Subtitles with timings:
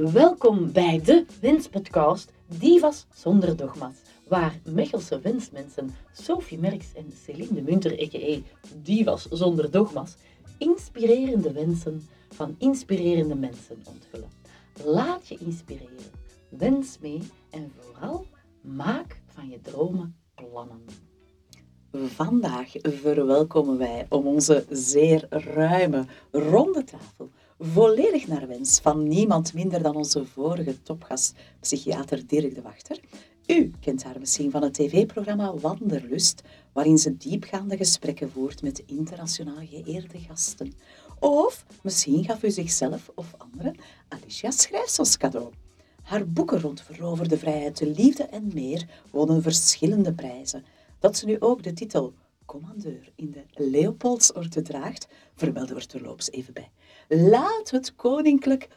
[0.00, 3.94] Welkom bij de Wenspodcast Divas zonder dogma's,
[4.28, 8.38] waar Mechelse wensmensen Sophie Merks en Celine de Munter, a.k.a.
[8.82, 10.16] Divas zonder dogma's,
[10.58, 14.30] inspirerende wensen van inspirerende mensen onthullen.
[14.84, 16.10] Laat je inspireren,
[16.48, 18.26] wens mee en vooral
[18.60, 20.84] maak van je dromen plannen.
[21.92, 27.30] Vandaag verwelkomen wij om onze zeer ruime, ronde tafel
[27.62, 33.00] volledig naar wens van niemand minder dan onze vorige topgast, psychiater Dirk de Wachter.
[33.46, 36.42] U kent haar misschien van het tv-programma Wanderlust,
[36.72, 40.72] waarin ze diepgaande gesprekken voert met internationaal geëerde gasten.
[41.18, 43.76] Of misschien gaf u zichzelf of anderen
[44.08, 45.52] Alicia Schrijfsels cadeau.
[46.02, 50.64] Haar boeken rond veroverde vrijheid, de liefde en meer wonnen verschillende prijzen.
[50.98, 52.12] Dat ze nu ook de titel
[52.44, 56.70] commandeur in de Leopoldsorte draagt, vermelden we er terloops even bij.
[57.12, 58.68] Laat het koninklijk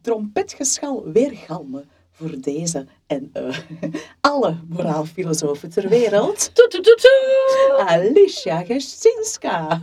[0.00, 3.58] trompetgeschal weergalmen voor deze en uh,
[4.20, 6.52] alle moraalfilosofen ter wereld.
[7.86, 9.82] Alicia Gesinska.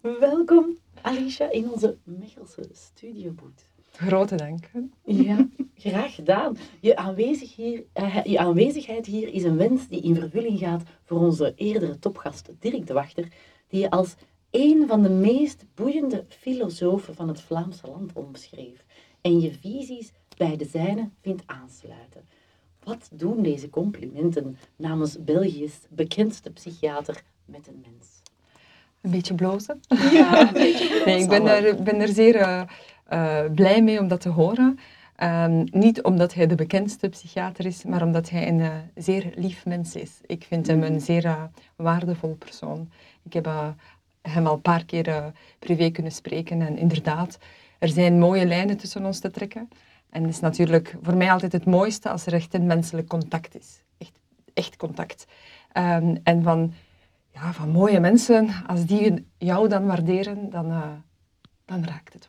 [0.00, 3.68] Welkom, Alicia, in onze Mechelse studioboot.
[3.92, 4.70] Grote dank.
[5.04, 6.56] Ja, graag gedaan.
[6.80, 11.18] Je, aanwezig hier, uh, je aanwezigheid hier is een wens die in vervulling gaat voor
[11.18, 13.28] onze eerdere topgast Dirk de Wachter,
[13.68, 14.14] die je als
[14.52, 18.84] een van de meest boeiende filosofen van het Vlaamse land omschreef
[19.20, 22.24] en je visies bij de zijne vindt aansluiten.
[22.84, 28.22] Wat doen deze complimenten namens België's bekendste psychiater met een mens?
[29.00, 29.80] Een beetje blozen.
[29.88, 31.06] Ja, een beetje blozen.
[31.06, 32.62] Nee, ik ben er, ben er zeer uh,
[33.12, 34.78] uh, blij mee om dat te horen.
[35.22, 39.66] Um, niet omdat hij de bekendste psychiater is, maar omdat hij een uh, zeer lief
[39.66, 40.20] mens is.
[40.26, 42.90] Ik vind hem een zeer waardevol persoon.
[43.22, 43.74] Ik heb
[44.22, 45.26] hem al een paar keer uh,
[45.58, 46.60] privé kunnen spreken.
[46.60, 47.38] En inderdaad,
[47.78, 49.68] er zijn mooie lijnen tussen ons te trekken.
[50.10, 53.54] En het is natuurlijk voor mij altijd het mooiste als er echt een menselijk contact
[53.54, 53.82] is.
[53.98, 54.12] Echt,
[54.54, 55.26] echt contact.
[55.76, 56.72] Um, en van,
[57.32, 60.92] ja, van mooie mensen, als die jou dan waarderen, dan, uh,
[61.64, 62.28] dan raakt het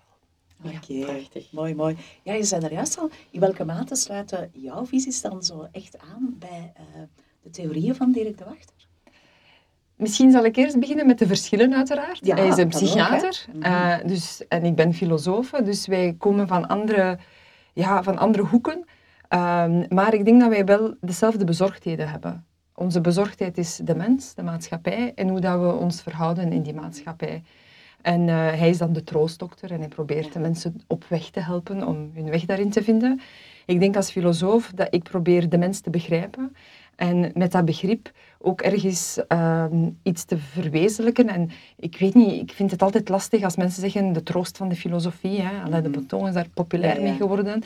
[0.62, 0.72] wel.
[0.74, 1.48] Oké, okay.
[1.52, 1.98] mooi, mooi.
[2.24, 5.98] Ja, je zei er juist al, in welke mate sluiten jouw visies dan zo echt
[6.00, 7.02] aan bij uh,
[7.42, 8.73] de theorieën van Dirk de Wachter?
[10.04, 12.20] Misschien zal ik eerst beginnen met de verschillen uiteraard.
[12.22, 16.48] Ja, Hij is een psychiater ook, uh, dus, en ik ben filosoof, dus wij komen
[16.48, 17.18] van andere,
[17.74, 18.86] ja, van andere hoeken.
[19.30, 22.46] Um, maar ik denk dat wij wel dezelfde bezorgdheden hebben.
[22.76, 26.74] Onze bezorgdheid is de mens, de maatschappij en hoe dat we ons verhouden in die
[26.74, 27.44] maatschappij.
[28.02, 31.40] En uh, hij is dan de troostdokter en hij probeert de mensen op weg te
[31.40, 33.22] helpen om hun weg daarin te vinden.
[33.66, 36.56] Ik denk als filosoof dat ik probeer de mens te begrijpen
[36.96, 39.66] en met dat begrip ook ergens uh,
[40.04, 41.30] iets te verwezenlijken.
[41.30, 44.70] En ik weet niet, ik vind het altijd lastig als mensen zeggen de troost van
[44.70, 45.42] de filosofie.
[45.42, 45.64] Hè.
[45.64, 45.90] Alain de.
[45.90, 47.10] Botton is daar populair ja, ja.
[47.10, 47.64] mee geworden.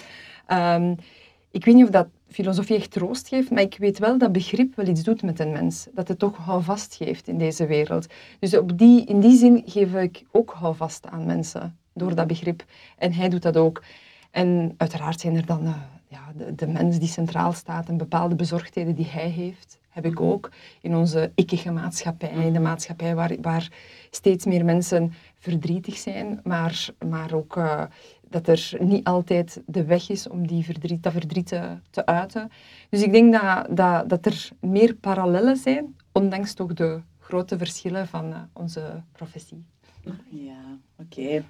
[0.51, 0.95] Um,
[1.51, 4.75] ik weet niet of dat filosofie echt troost geeft, maar ik weet wel dat begrip
[4.75, 5.87] wel iets doet met een mens.
[5.93, 8.07] Dat het toch houvast geeft in deze wereld.
[8.39, 12.65] Dus op die, in die zin geef ik ook houvast aan mensen door dat begrip.
[12.97, 13.83] En hij doet dat ook.
[14.31, 15.75] En uiteraard zijn er dan uh,
[16.07, 20.19] ja, de, de mens die centraal staat en bepaalde bezorgdheden die hij heeft, heb ik
[20.21, 20.51] ook
[20.81, 23.71] in onze ikkige maatschappij, in de maatschappij waar, waar
[24.09, 27.83] steeds meer mensen verdrietig zijn, maar, maar ook uh,
[28.29, 32.51] dat er niet altijd de weg is om die verdriet, dat verdriet te, te uiten.
[32.89, 38.07] Dus ik denk dat, dat, dat er meer parallellen zijn, ondanks toch de grote verschillen
[38.07, 39.65] van uh, onze professie.
[40.29, 41.19] Ja, oké.
[41.19, 41.43] Okay.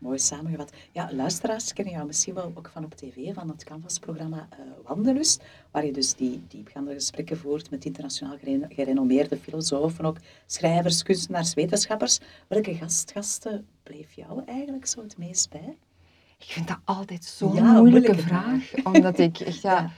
[0.00, 0.72] Mooi samengevat.
[0.92, 5.42] Ja, luisteraars kennen jou misschien wel ook van op tv, van het Canvas-programma uh, Wandelust,
[5.70, 8.36] waar je dus die diepgaande gesprekken voert met internationaal
[8.68, 10.16] gerenommeerde filosofen, ook
[10.46, 12.20] schrijvers, kunstenaars, wetenschappers.
[12.48, 15.76] Welke gastgasten bleef jou eigenlijk zo het meest bij?
[16.38, 19.90] Ik vind dat altijd zo'n ja, moeilijke, vraag, vraag omdat ik echt, ja, ja.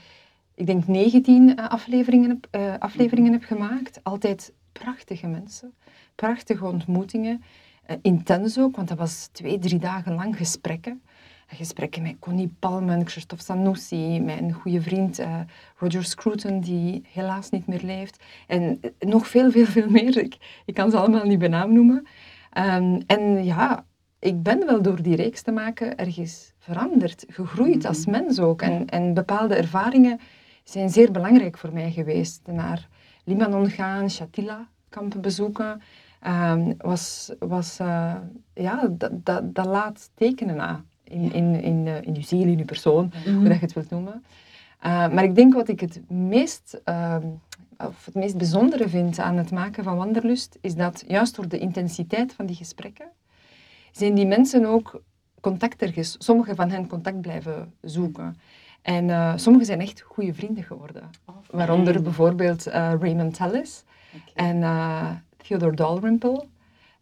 [0.55, 3.99] ik denk 19 afleveringen, heb, uh, afleveringen heb gemaakt.
[4.03, 5.73] Altijd prachtige mensen,
[6.15, 7.43] prachtige ontmoetingen.
[7.89, 11.01] Uh, intens ook, want dat was twee, drie dagen lang gesprekken.
[11.47, 15.39] Gesprekken met Connie Palmen, Christophe Sanussi, mijn goede vriend uh,
[15.77, 18.23] Roger Scruton, die helaas niet meer leeft.
[18.47, 20.17] En nog veel, veel, veel meer.
[20.17, 22.07] Ik, ik kan ze allemaal niet benaam noemen.
[22.57, 23.85] Um, en ja,
[24.19, 27.87] ik ben wel door die reeks te maken ergens veranderd, gegroeid mm-hmm.
[27.87, 28.61] als mens ook.
[28.61, 30.19] En, en bepaalde ervaringen
[30.63, 32.41] zijn zeer belangrijk voor mij geweest.
[32.45, 32.87] Naar
[33.23, 35.81] Libanon gaan, Shatila kampen bezoeken,
[36.27, 38.15] um, was, was uh,
[38.53, 42.57] ja, dat, dat, dat laat tekenen na in, in, in, uh, in je ziel, in
[42.57, 43.35] je persoon, mm-hmm.
[43.35, 44.23] hoe dat je het wilt noemen.
[44.85, 46.81] Uh, maar ik denk wat ik het meest,
[47.77, 51.57] of het meest bijzondere vind aan het maken van Wanderlust, is dat juist door de
[51.59, 53.07] intensiteit van die gesprekken,
[53.91, 55.01] zijn die mensen ook
[55.39, 58.37] contact ergens, sommigen van hen contact blijven zoeken.
[58.81, 61.09] En sommigen zijn echt goede vrienden geworden.
[61.25, 63.83] Oh, Waaronder bijvoorbeeld Raymond Tellis
[64.33, 64.63] en
[65.43, 66.45] Theodore Dalrymple.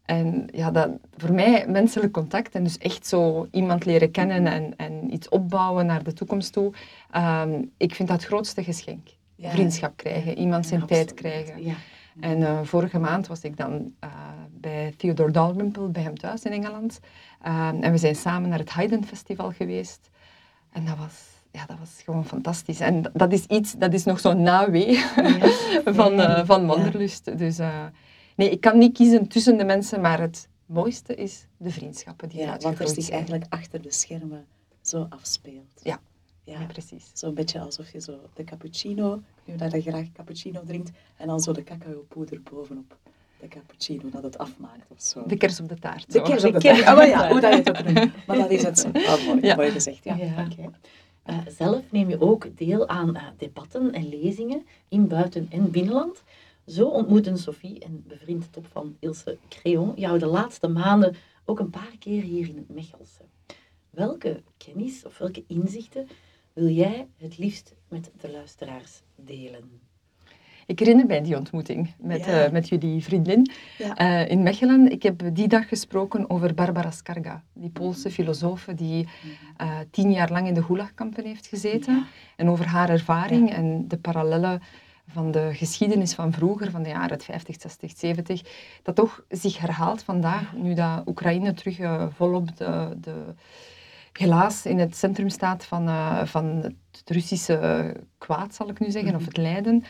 [0.05, 4.73] En ja, dat, voor mij menselijk contact en dus echt zo iemand leren kennen en,
[4.77, 6.73] en iets opbouwen naar de toekomst toe.
[7.15, 9.07] Um, ik vind dat het grootste geschenk.
[9.37, 11.63] Vriendschap krijgen, iemand zijn tijd krijgen.
[11.63, 11.73] Ja.
[12.19, 14.09] En uh, vorige maand was ik dan uh,
[14.51, 16.99] bij Theodore Dalrymple, bij hem thuis in Engeland.
[17.47, 20.09] Uh, en we zijn samen naar het Haydn Festival geweest.
[20.71, 22.79] En dat was, ja, dat was gewoon fantastisch.
[22.79, 24.97] En dat is iets, dat is nog zo'n nawee
[25.97, 27.37] van, van Wanderlust.
[27.37, 27.59] Dus
[28.35, 32.39] nee, ik kan niet kiezen tussen de mensen, maar het mooiste is de vriendschappen die
[32.39, 34.45] ja, want er zich eigenlijk achter de schermen
[34.81, 35.79] zo afspeelt.
[35.83, 35.99] Ja,
[36.43, 37.11] ja, precies.
[37.13, 41.39] Zo'n beetje alsof je zo de cappuccino, nu dat je graag cappuccino drinkt, en dan
[41.39, 42.97] zo de cacaopoeder bovenop
[43.39, 45.23] de cappuccino, dat het afmaakt of zo.
[45.27, 46.11] De kers op de taart.
[46.11, 46.99] De kers op de taart.
[46.99, 48.27] Oh, ja, hoe dat je het ook noemt.
[48.27, 48.89] Maar dat is het.
[48.93, 49.55] Oh, mooi, ja.
[49.55, 50.15] mooi gezegd, ja.
[50.15, 50.47] ja.
[51.29, 56.23] Uh, zelf neem je ook deel aan uh, debatten en lezingen in buiten- en binnenland.
[56.71, 61.15] Zo ontmoeten Sophie en bevriend top van Ilse Creon jou de laatste maanden
[61.45, 63.21] ook een paar keer hier in het Mechelse.
[63.89, 66.07] Welke kennis of welke inzichten
[66.53, 69.81] wil jij het liefst met de luisteraars delen?
[70.65, 72.45] Ik herinner mij die ontmoeting met, ja.
[72.45, 74.91] uh, met jullie vriendin uh, in Mechelen.
[74.91, 79.07] Ik heb die dag gesproken over Barbara Skarga, die Poolse filosoof die
[79.61, 81.95] uh, tien jaar lang in de Gulagkampen heeft gezeten.
[81.95, 82.05] Ja.
[82.35, 84.61] En over haar ervaring en de parallellen
[85.07, 88.41] van de geschiedenis van vroeger, van de jaren 50, 60, 70,
[88.83, 93.33] dat toch zich herhaalt vandaag, nu dat Oekraïne terug volop de, de
[94.21, 96.45] helaas in het centrum staat van, uh, van
[96.91, 99.27] het Russische kwaad, zal ik nu zeggen, of mhm.
[99.27, 99.83] het lijden.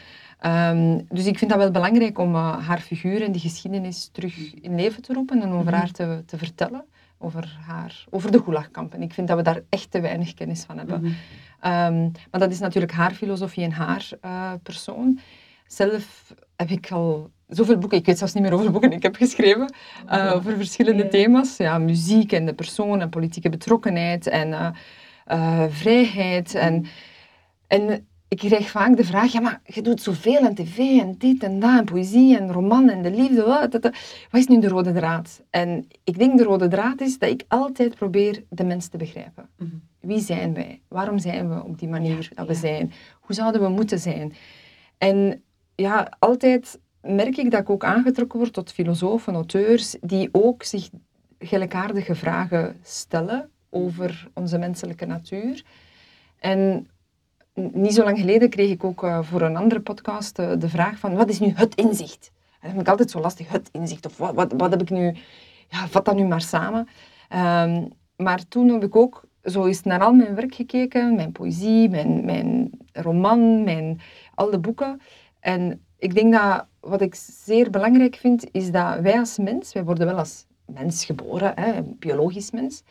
[0.45, 4.53] Um, dus ik vind dat wel belangrijk om uh, haar figuur en die geschiedenis terug
[4.53, 5.75] in leven te roepen en over mhm.
[5.75, 6.85] haar te, te vertellen.
[7.23, 9.01] Over, haar, over de Gulagkampen.
[9.01, 11.01] Ik vind dat we daar echt te weinig kennis van hebben.
[11.01, 11.15] Mm
[11.61, 15.19] maar dat is natuurlijk haar filosofie en haar uh, persoon.
[15.67, 19.15] Zelf heb ik al zoveel boeken, ik weet zelfs niet meer hoeveel boeken ik heb
[19.15, 19.73] geschreven,
[20.11, 21.57] uh, over verschillende thema's.
[21.57, 24.73] Ja, muziek en de persoon en politieke betrokkenheid en
[25.27, 26.55] uh, vrijheid.
[26.55, 26.85] En,
[27.67, 31.43] en ik krijg vaak de vraag, ja maar je doet zoveel aan tv en dit
[31.43, 33.43] en dat en poëzie en roman en de liefde.
[33.43, 33.91] Wat, wat
[34.31, 35.43] is nu de rode draad?
[35.49, 39.49] En ik denk de rode draad is dat ik altijd probeer de mens te begrijpen.
[39.57, 39.69] Mhm.
[39.99, 40.81] Wie zijn wij?
[40.87, 42.91] Waarom zijn we op die manier dat we zijn?
[43.19, 44.33] Hoe zouden we moeten zijn?
[44.97, 45.43] En
[45.75, 50.89] ja, altijd merk ik dat ik ook aangetrokken word tot filosofen, auteurs, die ook zich
[51.39, 55.63] gelijkaardige vragen stellen over onze menselijke natuur.
[56.39, 56.87] En
[57.53, 60.99] niet zo lang geleden kreeg ik ook uh, voor een andere podcast uh, de vraag
[60.99, 62.31] van wat is nu het inzicht?
[62.33, 64.05] En dat vind ik altijd zo lastig, het inzicht.
[64.05, 65.15] Of wat, wat, heb ik nu...
[65.67, 66.87] Ja, vat dat nu maar samen.
[67.35, 71.89] Um, maar toen heb ik ook zo eens naar al mijn werk gekeken, mijn poëzie,
[71.89, 73.99] mijn, mijn roman, mijn,
[74.35, 75.01] al de boeken.
[75.39, 79.83] En ik denk dat wat ik zeer belangrijk vind, is dat wij als mens, wij
[79.83, 82.83] worden wel als mens geboren, hè, biologisch mens,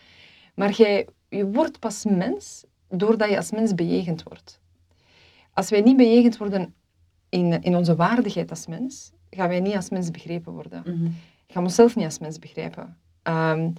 [0.55, 4.61] maar jij, je wordt pas mens doordat je als mens bejegend wordt.
[5.53, 6.75] Als wij niet bejegend worden
[7.29, 10.83] in, in onze waardigheid als mens, gaan wij niet als mens begrepen worden.
[10.87, 11.15] Mm -hmm.
[11.47, 12.99] Gaan we onszelf niet als mens begrijpen.
[13.23, 13.73] Um,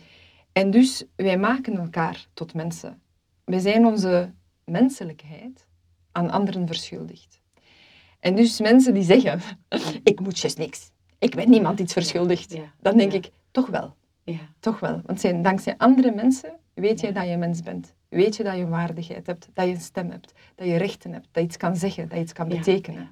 [0.52, 3.02] en dus, wij maken elkaar tot mensen.
[3.44, 4.34] Wij zijn onze
[4.66, 5.68] menselijkheid
[6.12, 7.42] aan anderen verschuldigd.
[8.20, 9.42] En dus mensen die zeggen,
[10.04, 10.92] ik moet juist niks.
[11.20, 12.56] Ik ben niemand iets verschuldigd.
[12.82, 13.96] Dan denk ik, toch wel.
[14.24, 14.40] Ja.
[14.60, 15.02] Toch wel.
[15.06, 17.94] Want zijn, dankzij andere mensen weet je dat je mens bent.
[18.12, 21.28] Weet je dat je waardigheid hebt, dat je een stem hebt, dat je rechten hebt,
[21.32, 23.10] dat je iets kan zeggen, dat je iets kan betekenen.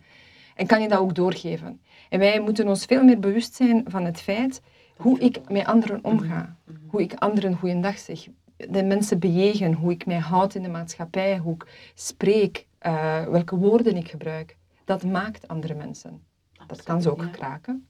[0.56, 1.82] En kan je dat ook doorgeven.
[2.10, 4.62] En wij moeten ons veel meer bewust zijn van het feit
[4.96, 6.56] hoe ik met anderen omga.
[6.64, 6.78] Mhm.
[6.88, 8.28] Hoe ik anderen goeiedag zeg.
[8.58, 13.56] De mensen bejegen, hoe ik mij houd in de maatschappij, hoe ik spreek, uh, welke
[13.56, 14.58] woorden ik gebruik
[14.90, 16.24] dat maakt andere mensen.
[16.68, 17.88] dat kan ze ook kraken.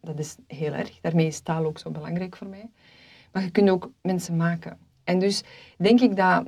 [0.00, 1.00] Dat is heel erg.
[1.00, 2.70] Daarmee is taal ook zo belangrijk voor mij.
[3.32, 4.78] Maar je kunt ook mensen maken.
[5.06, 5.42] En dus
[5.78, 6.44] denk ik dat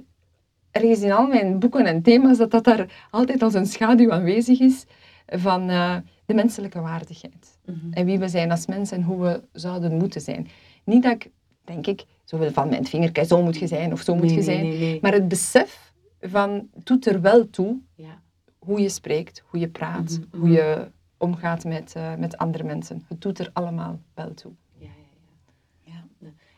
[0.71, 4.61] ergens in al mijn boeken en thema's, dat dat daar altijd als een schaduw aanwezig
[4.61, 4.85] is
[5.27, 5.97] van uh,
[6.27, 7.59] de menselijke waardigheid.
[7.65, 7.77] Mhm.
[7.91, 10.49] En wie we zijn als mens en hoe we zouden moeten zijn.
[10.85, 11.31] Niet dat ik,
[11.65, 14.69] denk ik, zoveel van mijn vingerkijk, zo moet je zijn of zo moet je zijn.
[14.69, 18.23] Nee, nee, maar het besef van, doet er wel toe ja
[18.59, 20.39] hoe je spreekt, hoe je praat, mhm, mhm.
[20.39, 23.05] hoe je omgaat met, uh, met andere mensen.
[23.09, 24.53] Het doet er allemaal wel toe.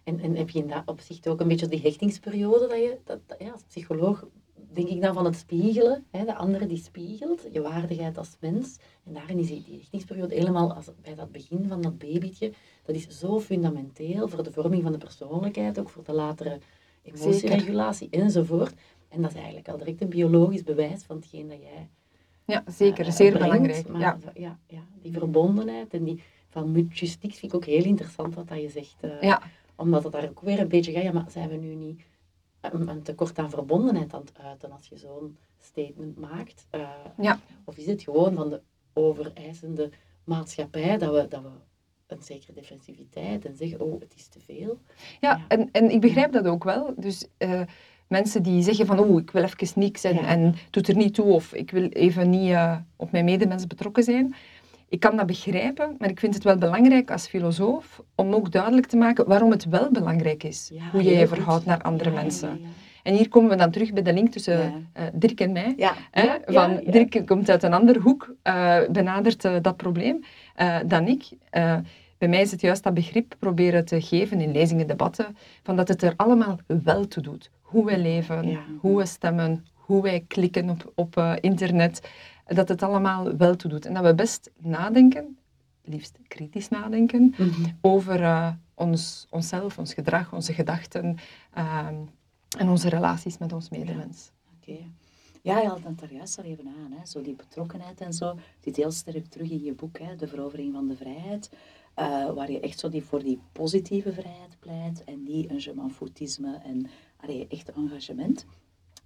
[0.05, 3.21] En, en heb je in dat opzicht ook een beetje die hechtingsperiode dat je, dat,
[3.39, 4.27] ja, als psycholoog,
[4.73, 8.79] denk ik dan van het spiegelen, hè, de andere die spiegelt, je waardigheid als mens.
[9.05, 12.53] En daarin is die, hechtingsperiode helemaal als, bij dat begin van dat babytje,
[12.83, 16.59] dat is zo fundamenteel voor de vorming van de persoonlijkheid, ook voor de latere
[17.03, 18.75] emotieregulatie enzovoort.
[19.09, 21.89] En dat is eigenlijk al direct een biologisch bewijs van hetgeen dat jij
[22.51, 23.07] ja, zeker.
[23.07, 23.87] Uh, Zeer belangrijk.
[23.99, 24.19] ja.
[24.35, 28.61] Ja, ja, die verbondenheid en die van mutuistiek vind ik ook heel interessant wat dat
[28.61, 28.97] je zegt.
[29.01, 29.43] Uh, ja.
[29.81, 32.03] Omdat het daar ook weer een beetje gaat, ja, maar zijn we nu niet
[32.61, 36.67] een, tekort aan verbondenheid aan het uiten als je zo'n statement maakt?
[36.75, 37.41] Uh, ja.
[37.65, 38.61] Of is het gewoon van de
[38.93, 39.91] overeisende
[40.25, 41.49] maatschappij dat we, dat we
[42.07, 44.79] een zekere defensiviteit en zeggen, oh, het is te veel?
[45.21, 45.45] Ja, ja.
[45.49, 46.95] En, en ik begrijp dat ook wel.
[46.97, 47.27] Dus
[48.11, 51.33] mensen die zeggen van oh, ik wil even niks en, en doet er niet toe
[51.33, 54.35] of ik wil even niet uh, op mijn medemens betrokken zijn.
[54.91, 58.87] Ik kan dat begrijpen, maar ik vind het wel belangrijk als filosoof om ook duidelijk
[58.87, 62.61] te maken waarom het wel belangrijk is, hoe je je verhoudt naar andere mensen.
[63.03, 65.75] En hier komen we dan terug bij de link tussen uh, Dirk en mij.
[66.11, 66.29] Hè?
[66.47, 70.25] Van, Dirk komt uit een andere hoek, uh, benadert dat probleem
[70.87, 71.29] dan ik.
[72.19, 75.89] bij mij is het juist dat begrip proberen te geven in lezingen, debatten, van dat
[75.89, 80.71] het er allemaal wel toe doet hoe wij leven, hoe we stemmen, hoe wij klikken
[80.71, 82.01] op, op internet,
[82.55, 83.87] dat het allemaal wel toe doet.
[83.87, 85.39] En dat we best nadenken,
[85.85, 87.71] liefst kritisch nadenken, mhm.
[87.81, 91.17] over uh, ons, onszelf, ons gedrag, onze gedachten
[91.59, 91.87] uh,
[92.59, 94.31] en onze relaties met ons medemens.
[94.61, 94.75] Ja.
[94.75, 94.91] Okay.
[95.43, 96.93] Ja, je haalt het daar juist al even aan.
[96.93, 97.07] Hè.
[97.07, 100.17] Zo die betrokkenheid en zo zit heel sterk terug in je boek, hè.
[100.17, 101.51] De Verovering van de Vrijheid.
[101.97, 106.61] Uh, waar je echt zo die, voor die positieve vrijheid pleit en niet een je
[106.63, 108.47] en allee, echt engagement.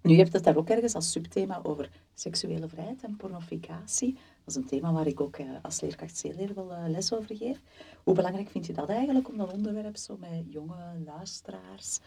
[0.04, 4.12] Nu, je hebt het daar ook ergens als subthema over seksuele vrijheid en pornificatie.
[4.12, 7.37] Dat is een thema waar ik ook uh, als leerkracht zeer wel uh, les over
[7.37, 7.61] geef.
[8.02, 12.00] Hoe belangrijk vind je dat eigenlijk om dat onderwerp zo met jonge luisteraars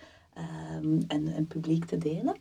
[0.75, 2.35] um, en, en publiek te delen?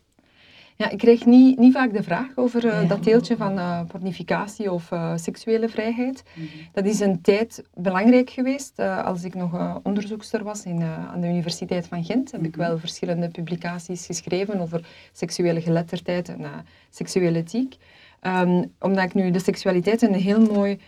[0.78, 4.72] Ja, ik krijg niet, niet vaak de vraag over uh, dat deeltje van uh, pornificatie
[4.72, 6.22] of uh, seksuele vrijheid.
[6.34, 6.68] Mm -hmm.
[6.72, 8.78] Dat is een tijd belangrijk geweest.
[8.78, 12.54] als ik nog onderzoekster was in, aan de Universiteit van Gent, heb mm -hmm.
[12.54, 16.44] ik wel verschillende publicaties geschreven over seksuele geletterdheid en
[16.90, 17.76] seksuele ethiek.
[18.22, 20.78] Um, omdat ik nu de seksualiteit een heel mooi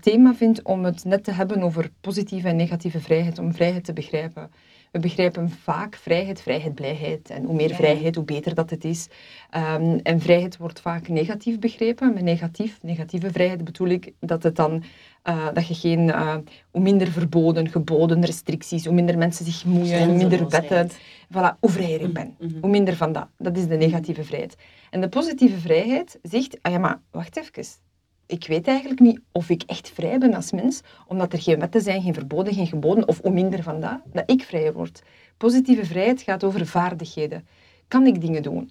[0.00, 3.92] thema vind om het net te hebben over positieve en negatieve vrijheid, om vrijheid te
[3.92, 4.50] begrijpen.
[4.90, 7.30] We begrijpen vaak vrijheid, vrijheid, blijheid.
[7.30, 9.08] En hoe meer vrijheid, hoe beter dat het is.
[9.56, 12.14] Um, en vrijheid wordt vaak negatief begrepen.
[12.14, 14.82] Met negatief, negatieve vrijheid bedoel ik dat het dan
[15.24, 16.36] uh, dat je geen, uh,
[16.70, 20.90] hoe minder verboden, geboden, restricties, hoe minder mensen zich moeien, hoe minder wetten,
[21.28, 22.34] voilà, hoe vrijer ik ben.
[22.38, 22.60] Mm-hmm.
[22.60, 23.28] Hoe minder van dat.
[23.38, 24.56] Dat is de negatieve vrijheid.
[24.90, 27.89] En de positieve vrijheid zegt, ah ja, maar wacht even
[28.30, 31.80] ik weet eigenlijk niet of ik echt vrij ben als mens, omdat er geen wetten
[31.80, 35.02] zijn, geen verboden, geen geboden, of om minder van dat, dat ik vrij word.
[35.36, 37.46] Positieve vrijheid gaat over vaardigheden.
[37.88, 38.70] Kan ik dingen doen?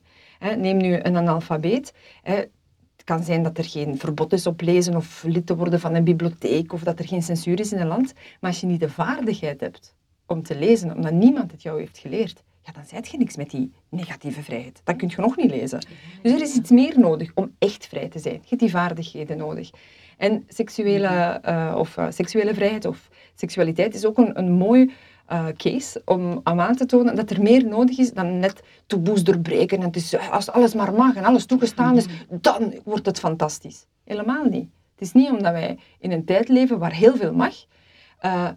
[0.57, 1.93] neem nu een analfabeet.
[2.23, 5.95] het kan zijn dat er geen verbod is op lezen of lid te worden van
[5.95, 8.13] een bibliotheek of dat er geen censuur is in een land.
[8.13, 11.97] Maar als je niet de vaardigheid hebt om te lezen, omdat niemand het jou heeft
[11.97, 14.81] geleerd, ja, dan zijt je niks met die negatieve vrijheid.
[14.83, 15.79] Dan kun je nog niet lezen.
[16.21, 18.33] Dus er is iets meer nodig om echt vrij te zijn.
[18.33, 19.69] Je hebt die vaardigheden nodig.
[20.17, 24.91] En seksuele, uh, of, uh, seksuele vrijheid of seksualiteit is ook een, een mooi
[25.31, 29.81] uh, case om, aan te tonen dat er meer nodig is dan net taboes doorbreken.
[29.81, 29.91] En
[30.31, 33.85] als alles maar mag en alles toegestaan is, dan wordt het fantastisch.
[34.03, 34.69] Helemaal niet.
[34.95, 37.55] Het is niet omdat wij in een tijd leven waar heel veel mag,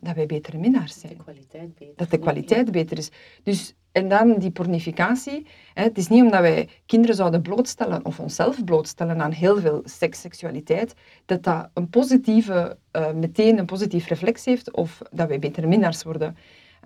[0.01, 1.17] dat wij betere minnaars zijn.
[1.17, 1.97] De kwaliteit beter.
[1.97, 3.11] Dat de kwaliteit beter is.
[3.43, 5.47] Dus en dan die pornificatie.
[5.75, 9.83] Hè, het is niet omdat wij kinderen zouden blootstellen of onszelf blootstellen aan heel veel
[9.85, 10.95] seks, seksualiteit,
[11.27, 16.03] dat dat een positieve, uh, meteen een positief reflex heeft of dat wij betere minnaars
[16.03, 16.37] worden.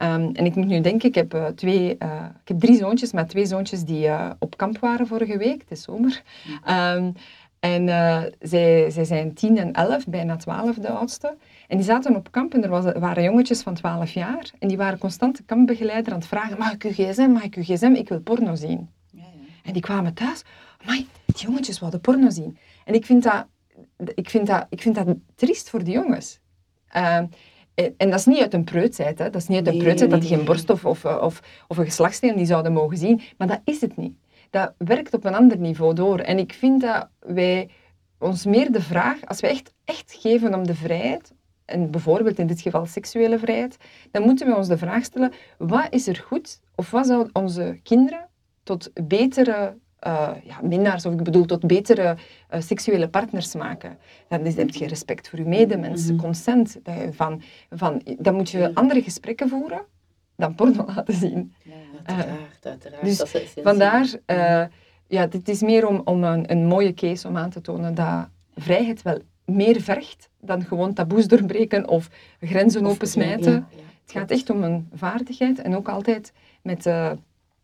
[0.03, 3.13] Um, en ik moet nu denken, ik heb, uh, twee, uh, ik heb drie zoontjes,
[3.13, 6.23] maar twee zoontjes die op kamp waren vorige week, het is zomer.
[6.71, 7.13] Um,
[7.61, 7.89] en
[8.41, 11.37] zij, zij zijn tien en elf, bijna twaalf de oudste.
[11.69, 14.51] En die zaten op kamp en er was, waren jongetjes van 12 jaar.
[14.59, 17.55] En die waren constant de kampbegeleider aan het vragen, mag ik uw gsm, mag ik
[17.55, 18.91] uw gsm, ik wil porno zien.
[19.11, 19.29] Ja, ja.
[19.63, 20.43] En die kwamen thuis,
[20.83, 22.59] amai, die jongetjes wilden porno zien.
[22.85, 23.47] En ik vind dat,
[24.15, 26.41] ik vind dat, ik vind dat triest voor die jongens.
[26.97, 27.17] Uh,
[27.97, 29.31] en dat is niet uit een preutsheid, hè.
[29.31, 31.77] dat is niet uit een nee, preutsheid dat die geen borst of, of, of, of
[31.77, 33.21] een geslachtsdeel die zouden mogen zien.
[33.39, 34.17] Maar dat is het niet.
[34.57, 36.19] Dat werkt op een ander niveau door.
[36.19, 37.71] En ik vind dat wij
[38.19, 41.33] ons meer de vraag, als wij echt, echt geven om de vrijheid,
[41.65, 43.77] en bijvoorbeeld in dit geval seksuele vrijheid,
[44.11, 47.81] dan moeten we ons de vraag stellen, wat is er goed of wat zou onze
[47.83, 48.29] kinderen
[48.63, 52.17] tot betere uh, ja, minnaars, of ik bedoel tot betere
[52.55, 53.99] uh, seksuele partners maken.
[54.29, 56.79] Dan is, heb je respect voor je medemens, mm consent.
[56.83, 59.85] Dat van, van, dan moet je andere gesprekken voeren
[60.37, 61.53] dan porno laten zien.
[61.63, 61.73] Ja,
[62.05, 63.05] uiteraard, uiteraard.
[63.05, 64.65] Dus dat is vandaar, uh,
[65.07, 68.29] ja, dit is meer om, om een, een mooie case om aan te tonen dat
[68.55, 73.67] vrijheid wel meer vergt dan gewoon taboes doorbreken of grenzen opensmijten.
[74.03, 77.13] Het gaat echt om een vaardigheid en ook altijd met, uh,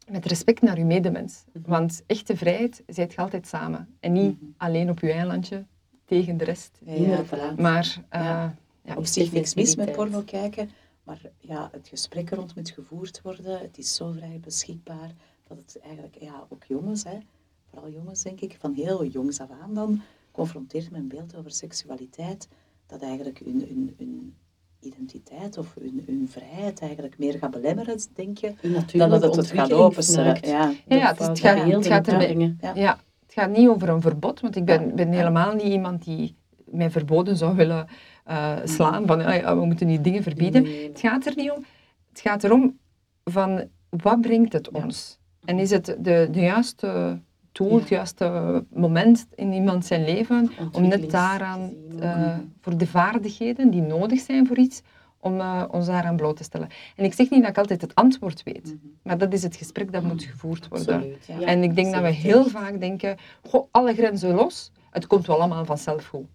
[0.08, 1.44] met respect naar je medemens.
[1.52, 1.70] Mhm.
[1.70, 3.96] Want echte vrijheid zijt je altijd samen.
[4.00, 4.50] En niet mhm.
[4.56, 5.64] alleen op je eilandje
[6.04, 6.78] tegen de rest.
[6.84, 7.22] Ja,
[7.56, 8.44] Maar uh,
[8.84, 8.94] ja.
[8.94, 10.70] op zich niks mis met porno kijken.
[11.02, 13.60] Maar ja, het gesprek rond moet gevoerd worden.
[13.60, 15.10] Het is zo vrij beschikbaar
[15.48, 17.18] dat het eigenlijk ja, ook jongens, hè,
[17.70, 21.50] vooral jongens denk ik, van heel jongs af aan dan confronteert met een beeld over
[21.50, 22.48] seksualiteit
[22.86, 24.34] dat eigenlijk hun, hun, hun
[24.80, 28.54] identiteit of hun, hun vrijheid eigenlijk meer gaat belemmeren, denk je,
[28.92, 30.38] dan dat het het gaat openstellen.
[30.40, 32.40] Ja, ja, het, het, gaat, het, gaat er,
[32.74, 32.98] ja.
[33.22, 36.90] het gaat niet over een verbod, want ik ben, ben helemaal niet iemand die mij
[36.90, 37.88] verboden zou willen
[38.26, 40.66] uh, slaan, van ja, we moeten die dingen verbieden.
[40.82, 41.64] Het gaat er niet om.
[42.08, 42.78] Het gaat erom
[43.24, 45.18] van, wat brengt het ons?
[45.44, 47.18] En is het de, de juiste
[47.52, 53.70] tool, het juiste moment in iemand zijn leven, om net daaraan, uh, voor de vaardigheden
[53.70, 54.82] die nodig zijn voor iets,
[55.20, 56.68] om uh, ons daaraan bloot te stellen.
[56.96, 58.76] En ik zeg niet dat ik altijd het antwoord weet, mhm.
[59.02, 60.94] maar dat is het gesprek dat moet gevoerd worden.
[60.94, 61.40] Absoluut, ja.
[61.40, 65.36] En ik denk dat we heel vaak denken, goh, alle grenzen los, het komt wel
[65.36, 66.26] allemaal vanzelf goed.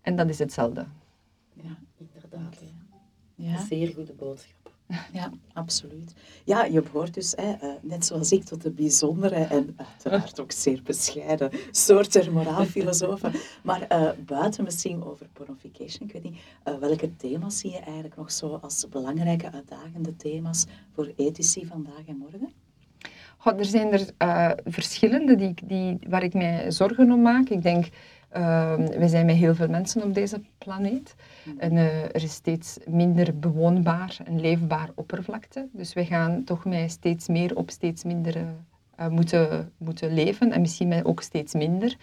[0.00, 0.84] En dat is hetzelfde.
[2.38, 2.76] Ja, inderdaad.
[3.34, 3.52] Ja.
[3.52, 4.54] Een zeer goede boodschap.
[5.12, 6.14] Ja, absoluut.
[6.44, 10.52] Ja, je behoort dus, hè, uh, net zoals ik, tot de bijzondere en uiteraard ook
[10.52, 13.32] zeer bescheiden soort der moraalfilosofen.
[13.62, 16.38] Maar uh, buiten misschien over pornification, ik weet niet,
[16.68, 22.06] uh, welke thema's zie je eigenlijk nog zo als belangrijke, uitdagende thema's voor ethici vandaag
[22.06, 22.52] en morgen?
[23.36, 24.12] God, er zijn er
[24.64, 27.48] verschillende die, die, waar ik mij zorgen om maak.
[27.48, 27.86] Ik denk
[28.36, 31.14] Ehm, we zijn met heel veel mensen op deze planeet.
[31.44, 31.58] Mm.
[31.58, 35.68] En uh, er is steeds minder bewoonbaar en leefbaar oppervlakte.
[35.72, 40.52] Dus we gaan toch met steeds meer op steeds minder uh, moeten, moeten leven.
[40.52, 41.96] En misschien met ook steeds minder.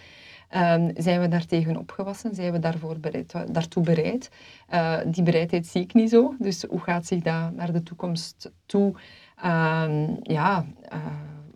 [0.56, 2.36] Um, zijn we daartegen opgewassen?
[2.36, 4.30] Zijn we daarvoor bereid, daartoe bereid?
[4.74, 6.36] Uh, die bereidheid zie ik niet zo.
[6.40, 8.94] Dus hoe gaat zich dat naar de toekomst toe
[9.46, 10.66] um, ja,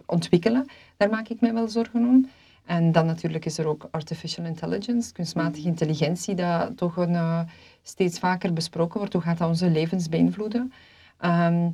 [0.06, 0.66] ontwikkelen?
[0.98, 2.30] Daar maak ik mij wel zorgen om.
[2.68, 5.68] En dan natuurlijk is er ook artificial intelligence, kunstmatige mm.
[5.68, 7.40] intelligentie, dat toch een, uh,
[7.82, 9.14] steeds vaker besproken wordt.
[9.14, 10.74] Hoe gaat dat onze levens beïnvloeden?
[11.26, 11.74] Um,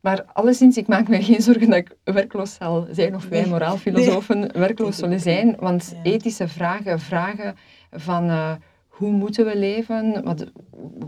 [0.00, 4.58] maar alleszins, ik maak me geen zorgen dat ik werkloos zal zijn of wij moraalfilosofen
[4.58, 5.56] werkloos zullen zijn.
[5.58, 7.56] Want ethische vragen, vragen
[7.90, 8.52] van uh,
[8.88, 10.50] hoe moeten we leven, wat,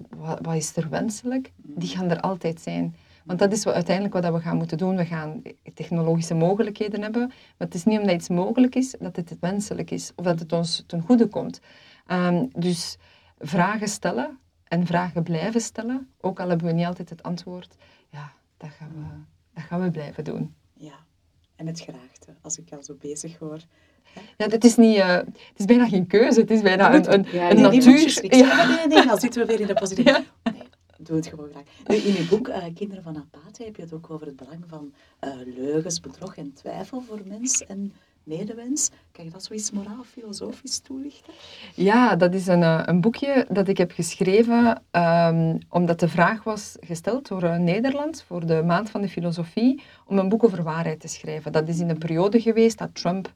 [0.08, 2.96] wat, wat, is er wenselijk, die gaan er altijd zijn.
[3.26, 4.96] Want dat is wat, uiteindelijk wat we gaan moeten doen.
[4.96, 5.42] We gaan
[5.74, 7.26] technologische mogelijkheden hebben.
[7.28, 10.12] Maar het is niet omdat iets mogelijk is, dat het wenselijk is.
[10.14, 11.60] Of dat het ons ten goede komt.
[12.12, 12.96] Um, dus
[13.38, 16.10] vragen stellen en vragen blijven stellen.
[16.20, 17.76] Ook al hebben we niet altijd het antwoord.
[18.10, 19.04] Ja, dat gaan we,
[19.54, 20.54] dat gaan we blijven doen.
[20.74, 20.94] Ja,
[21.56, 23.58] en het graagte, als ik al zo bezig hoor.
[24.36, 27.26] Ja, het is, niet, uh, het is bijna geen keuze, het is bijna een, een,
[27.32, 28.36] ja, een nee, natuur.
[28.36, 28.66] Ja.
[28.66, 30.24] Nee, nee, dan zitten we weer in de positieve.
[30.44, 30.65] Ja
[30.98, 31.64] doe het gewoon graag.
[31.86, 34.64] Nu, in je boek uh, Kinderen van Apathie heb je het ook over het belang
[34.66, 34.92] van
[35.24, 38.90] uh, leugens, bedrog en twijfel voor mens en medewens.
[39.12, 41.32] Kan je dat zoiets moraal-filosofisch toelichten?
[41.74, 46.42] Ja, dat is een, uh, een boekje dat ik heb geschreven um, omdat de vraag
[46.42, 51.00] was gesteld door Nederland voor de Maand van de Filosofie om een boek over waarheid
[51.00, 51.52] te schrijven.
[51.52, 53.32] Dat is in een periode geweest dat Trump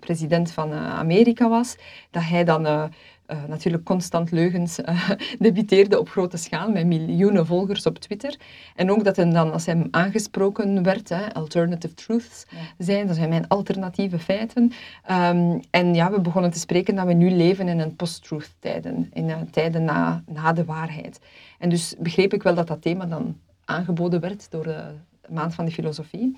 [0.00, 1.76] president van Amerika was,
[2.10, 2.92] dat hij dan
[3.26, 8.36] uh, natuurlijk constant leugens uh, debiteerde op grote schaal met miljoenen volgers op Twitter.
[8.74, 12.46] En ook dat hij dan, als hij aangesproken werd, hè, alternative truths
[12.78, 14.72] zijn, dat zijn mijn alternatieve feiten.
[15.10, 19.10] Um, en ja, we begonnen te spreken dat we nu leven in een post-truth tijden,
[19.12, 21.20] in uh, tijden na, na de waarheid.
[21.58, 24.84] En dus begreep ik wel dat dat thema dan aangeboden werd door de
[25.28, 26.34] Maand van de Filosofie.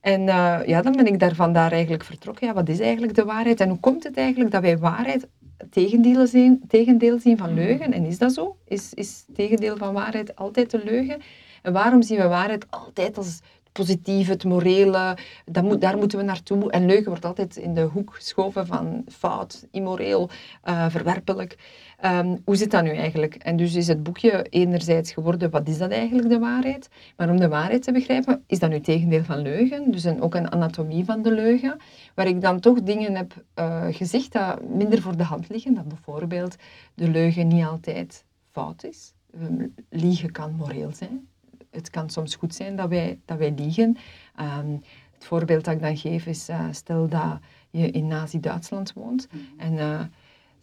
[0.00, 0.22] En
[0.66, 2.46] ja, dan ben ik daar vandaar eigenlijk vertrokken.
[2.46, 3.60] Ja, wat is eigenlijk de waarheid?
[3.60, 5.26] En hoe komt het eigenlijk dat wij waarheid
[5.70, 7.92] tegendeel zien, tegendeel zien van leugen.
[7.92, 8.56] En is dat zo?
[8.64, 11.20] Is, is tegendeel van waarheid altijd een leugen?
[11.62, 13.40] En waarom zien we waarheid altijd als
[13.72, 16.70] positief, het morele, dat moet, daar moeten we naartoe.
[16.70, 20.30] En leugen wordt altijd in de hoek geschoven van fout, immoreel,
[20.64, 21.56] uh, verwerpelijk.
[22.04, 23.34] Um, hoe zit dat nu eigenlijk?
[23.34, 26.88] En dus is het boekje enerzijds geworden, wat is dat eigenlijk, de waarheid?
[27.16, 29.90] Maar om de waarheid te begrijpen, is dat nu tegendeel van leugen?
[29.90, 31.76] Dus een, ook een anatomie van de leugen,
[32.14, 35.74] waar ik dan toch dingen heb uh, gezegd dat minder voor de hand liggen.
[35.74, 36.56] Dat bijvoorbeeld
[36.94, 39.12] de leugen niet altijd fout is.
[39.40, 41.28] Um, liegen kan moreel zijn
[41.76, 43.96] het kan soms goed zijn dat wij, dat wij liegen.
[44.40, 44.82] Um,
[45.12, 47.38] het voorbeeld dat ik dan geef is, uh, stel dat
[47.70, 50.00] je in Nazi-Duitsland woont mm en uh,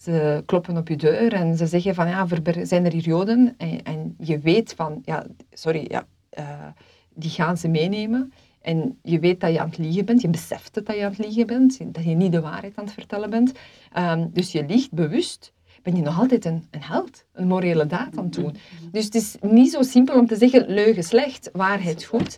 [0.04, 2.28] ze kloppen op je deur en ze zeggen van ja,
[2.64, 3.54] zijn er hier Joden?
[3.58, 6.06] En, en je weet van, ja, sorry, ja,
[6.40, 6.68] uh,
[7.14, 8.34] die gaan ze meenemen.
[8.62, 11.12] En je weet dat je aan het liegen bent, je beseft het dat je aan
[11.12, 13.52] het liegen bent, dat je niet de waarheid aan het vertellen bent.
[13.98, 18.18] Um, dus je liegt bewust ben je nog altijd een, een held, een morele daad
[18.18, 18.56] aan het doen.
[18.92, 22.38] Dus het is niet zo simpel om te zeggen leugen slecht, waarheid goed.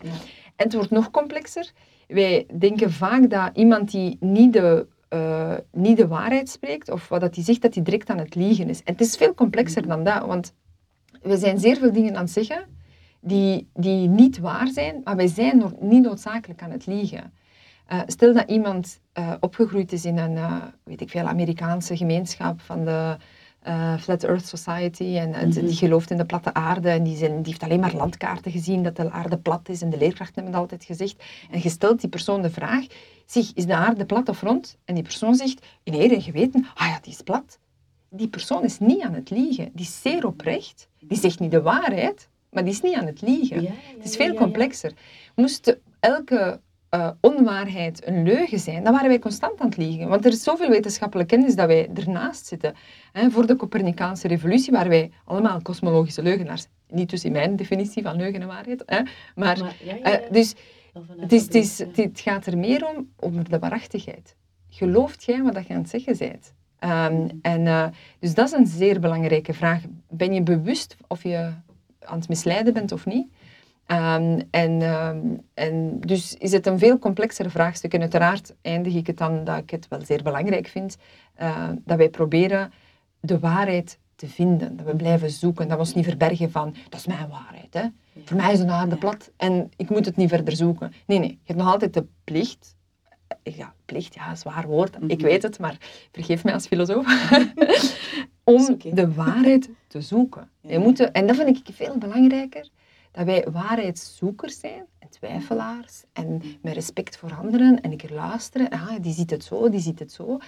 [0.56, 1.70] En het wordt nog complexer.
[2.06, 7.20] wij denken vaak dat iemand die niet de, uh, niet de waarheid spreekt, of wat
[7.20, 8.80] dat hij zegt, dat hij direct aan het liegen is.
[8.84, 10.54] Het is veel complexer dan dat, want
[11.22, 12.64] we zijn zeer veel dingen aan het zeggen
[13.20, 17.32] die, die niet waar zijn, maar wij zijn nog niet noodzakelijk aan het liegen.
[17.92, 20.38] Uh, stel dat iemand uh, opgegroeid is in een,
[20.84, 23.16] weet ik veel, Amerikaanse gemeenschap van de
[24.00, 25.50] Flat Earth Society en mm -hmm.
[25.50, 28.82] die gelooft in de platte aarde en die, zijn, die, heeft alleen maar landkaarten gezien
[28.82, 31.24] dat de aarde plat is en de leerkrachten hebben dat altijd gezegd.
[31.50, 32.86] En je stelt die persoon de vraag,
[33.26, 34.76] zeg, is de aarde plat of rond?
[34.84, 37.58] En die persoon zegt, in eer en geweten, ah ja, die is plat.
[38.08, 41.62] Die persoon is niet aan het liegen, die is zeer oprecht, die zegt niet de
[41.62, 43.62] waarheid, maar die is niet aan het liegen.
[43.62, 44.92] Ja, ja, het is veel complexer.
[45.34, 46.60] Moest elke
[46.96, 50.08] uh, onwaarheid een leugen zijn, dan waren wij constant aan het liegen.
[50.08, 52.74] Want er is zoveel wetenschappelijke kennis dat wij ernaast zitten.
[53.12, 56.66] Hè, voor de Copernicaanse revolutie waren wij allemaal kosmologische leugenaars.
[56.88, 58.82] Niet dus in mijn definitie van leugen en waarheid.
[58.86, 59.00] Hè,
[59.34, 60.54] maar, maar ja, uh, dus
[61.20, 64.36] het, is, het, is, het, gaat er meer om, om de waarachtigheid.
[64.68, 66.54] Gelooft jij wat je aan het zeggen bent?
[66.80, 67.86] Um, en, uh,
[68.18, 69.82] dus dat is een zeer belangrijke vraag.
[70.10, 71.52] Ben je bewust of je
[72.00, 73.28] aan het misleiden bent of niet?
[73.86, 77.94] Um, en, um, en dus is het een veel complexere vraagstuk.
[77.94, 80.96] En uiteraard eindig ik het dan dat ik het wel zeer belangrijk vind
[81.40, 82.72] uh, dat wij proberen
[83.20, 84.76] de waarheid te vinden.
[84.76, 85.68] Dat we blijven zoeken.
[85.68, 87.74] Dat we ons niet verbergen van, dat is mijn waarheid.
[87.74, 87.86] Hè?
[88.24, 90.92] Voor mij is een aarde plat en ik moet het niet verder zoeken.
[91.06, 91.30] Nee, nee.
[91.30, 92.76] Je hebt nog altijd de plicht.
[93.42, 94.96] Eh, ja, plicht, ja, zwaar woord.
[95.06, 95.76] Ik weet het, maar
[96.12, 97.30] vergeef mij als filosoof.
[98.44, 100.50] om de waarheid te zoeken.
[100.60, 102.68] Je moet, en dat vind ik veel belangrijker
[103.16, 108.70] dat wij waarheidszoekers zijn en twijfelaars en met respect voor anderen en ik er luisteren,
[108.70, 110.38] ah, die ziet het zo, die ziet het zo,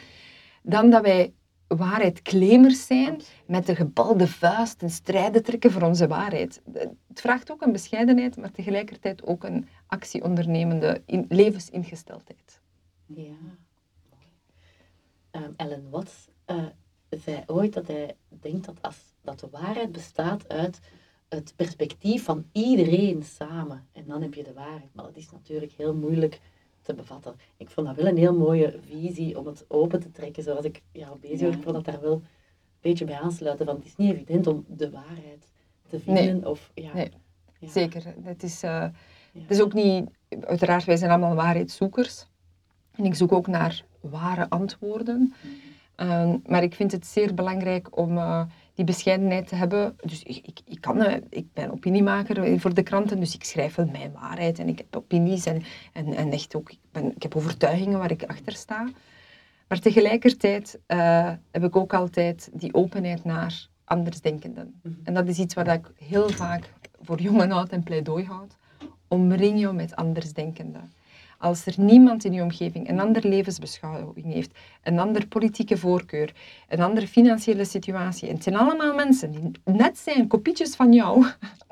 [0.63, 1.33] dan dat wij
[1.67, 6.63] waarheidclaimers zijn met de gebalde vuist en strijden trekken voor onze waarheid.
[7.09, 12.61] Het vraagt ook een bescheidenheid, maar tegelijkertijd ook een actieondernemende in, levensingesteldheid.
[13.07, 13.35] Ja.
[15.31, 16.65] Um, Ellen Watts uh,
[17.11, 20.81] zei ooit dat hij denkt dat, als, dat de waarheid bestaat uit
[21.29, 23.87] het perspectief van iedereen samen.
[23.93, 24.95] En dan heb je de waarheid.
[24.95, 26.41] Maar dat is natuurlijk heel moeilijk
[26.83, 27.35] te bevatten.
[27.57, 30.83] Ik vond dat wel een heel mooie visie om het open te trekken, zoals ik
[30.93, 31.57] jou bezig was.
[31.57, 32.23] Ik vond dat daar wel een
[32.81, 33.67] beetje bij aansluiten.
[33.67, 35.53] Want het is niet evident om de waarheid
[35.89, 36.25] te vinden.
[36.25, 36.49] Nee.
[36.49, 36.93] Of, ja.
[36.95, 37.11] nee.
[37.61, 38.15] Zeker.
[38.23, 38.87] Het is, uh,
[39.33, 40.11] het is ook niet...
[40.41, 42.27] Uiteraard, wij zijn allemaal waarheidszoekers.
[42.91, 45.35] En ik zoek ook naar ware antwoorden.
[45.43, 46.07] Mm.
[46.09, 48.17] Um, maar ik vind het zeer belangrijk om...
[48.17, 48.45] Uh,
[48.79, 49.97] die bescheidenheid te hebben.
[50.05, 53.75] Dus ik, ik, ik, kan, eh, ik ben opiniemaker voor de kranten, dus ik schrijf
[53.75, 55.63] wel mijn waarheid en ik heb opinies en,
[55.93, 58.89] en, en echt ook, ik, ben, ik heb overtuigingen waar ik achter sta.
[59.69, 64.81] Maar tegelijkertijd uh, heb ik ook altijd die openheid naar andersdenkenden.
[64.83, 64.95] Mhm.
[65.05, 68.57] En dat is iets waar ik heel vaak voor jong en oud en pleidooi houd.
[69.09, 70.93] Omring je met andersdenkenden.
[71.39, 76.35] Als er niemand in je omgeving een andere levensbeschouwing heeft, een andere politieke voorkeur,
[76.69, 81.27] een andere financiële situatie, en het zijn allemaal mensen die net zijn kopietjes van jou,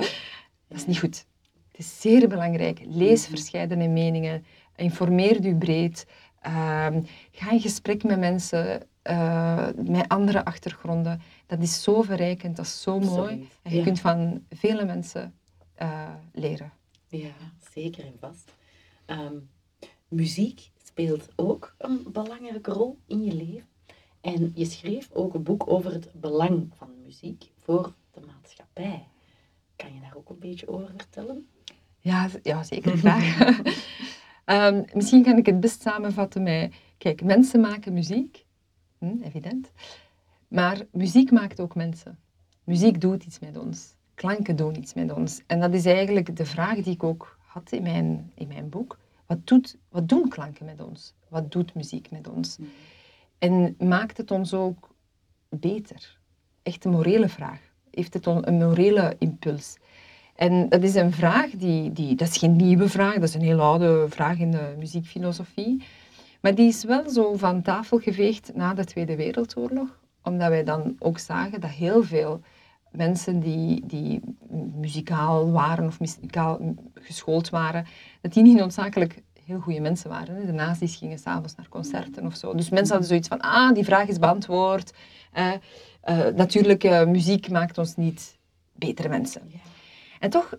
[0.69, 1.25] dat is niet goed.
[1.71, 2.81] Het is zeer belangrijk.
[2.85, 3.31] Lees mhm.
[3.31, 4.45] verschillende meningen,
[4.77, 6.07] informeer u breed,
[6.47, 6.87] uh,
[7.31, 11.21] ga in gesprek met mensen uh, met andere achtergronden.
[11.47, 13.49] Dat is zo verrijkend, dat is zo mooi.
[13.63, 15.35] En je kunt van vele mensen
[15.83, 16.73] uh, leren.
[17.09, 17.31] Ja,
[17.73, 18.53] zeker en vast.
[19.07, 19.49] Um,
[20.09, 23.69] muziek speelt ook een belangrijke rol in je leven.
[24.21, 29.09] En je schreef ook een boek over het belang van muziek voor de maatschappij.
[29.77, 31.49] Kan je daar ook een beetje over vertellen?
[31.99, 33.59] Ja, ja zeker graag.
[34.47, 36.75] um, misschien kan ik het best samenvatten met...
[36.99, 38.45] Kijk, mensen maken muziek.
[38.99, 39.73] Hm, evident.
[40.49, 42.19] Maar muziek maakt ook mensen.
[42.65, 43.95] Muziek doet iets met ons.
[44.15, 45.43] Klanken doen iets met ons.
[45.47, 48.99] En dat is eigenlijk de vraag die ik ook had in mijn, in mijn boek.
[49.27, 51.15] Wat, doet, wat doen klanken met ons?
[51.29, 52.57] Wat doet muziek met ons?
[52.57, 52.69] Mm.
[53.39, 54.95] En maakt het ons ook
[55.49, 56.19] beter?
[56.63, 57.61] Echt een morele vraag.
[57.91, 59.77] Heeft het een morele impuls?
[60.35, 63.41] En dat is een vraag die, die, dat is geen nieuwe vraag, dat is een
[63.41, 65.83] heel oude vraag in de muziekfilosofie.
[66.41, 70.97] Maar die is wel zo van tafel geveegd na de Tweede Wereldoorlog, omdat wij dan
[70.99, 72.41] ook zagen dat heel veel
[72.97, 74.21] mensen die, die
[74.75, 77.87] muzikaal waren of muzikaal geschoold waren,
[78.21, 80.47] dat die niet noodzakelijk heel goede mensen waren.
[80.47, 82.55] De nazi's gingen s'avonds naar concerten of zo.
[82.55, 84.93] Dus mensen hadden zoiets van, ah, die vraag is beantwoord.
[85.35, 85.53] Uh,
[86.35, 88.39] natuurlijk, uh, muziek maakt ons niet
[88.73, 89.43] betere mensen.
[90.21, 90.55] En toch,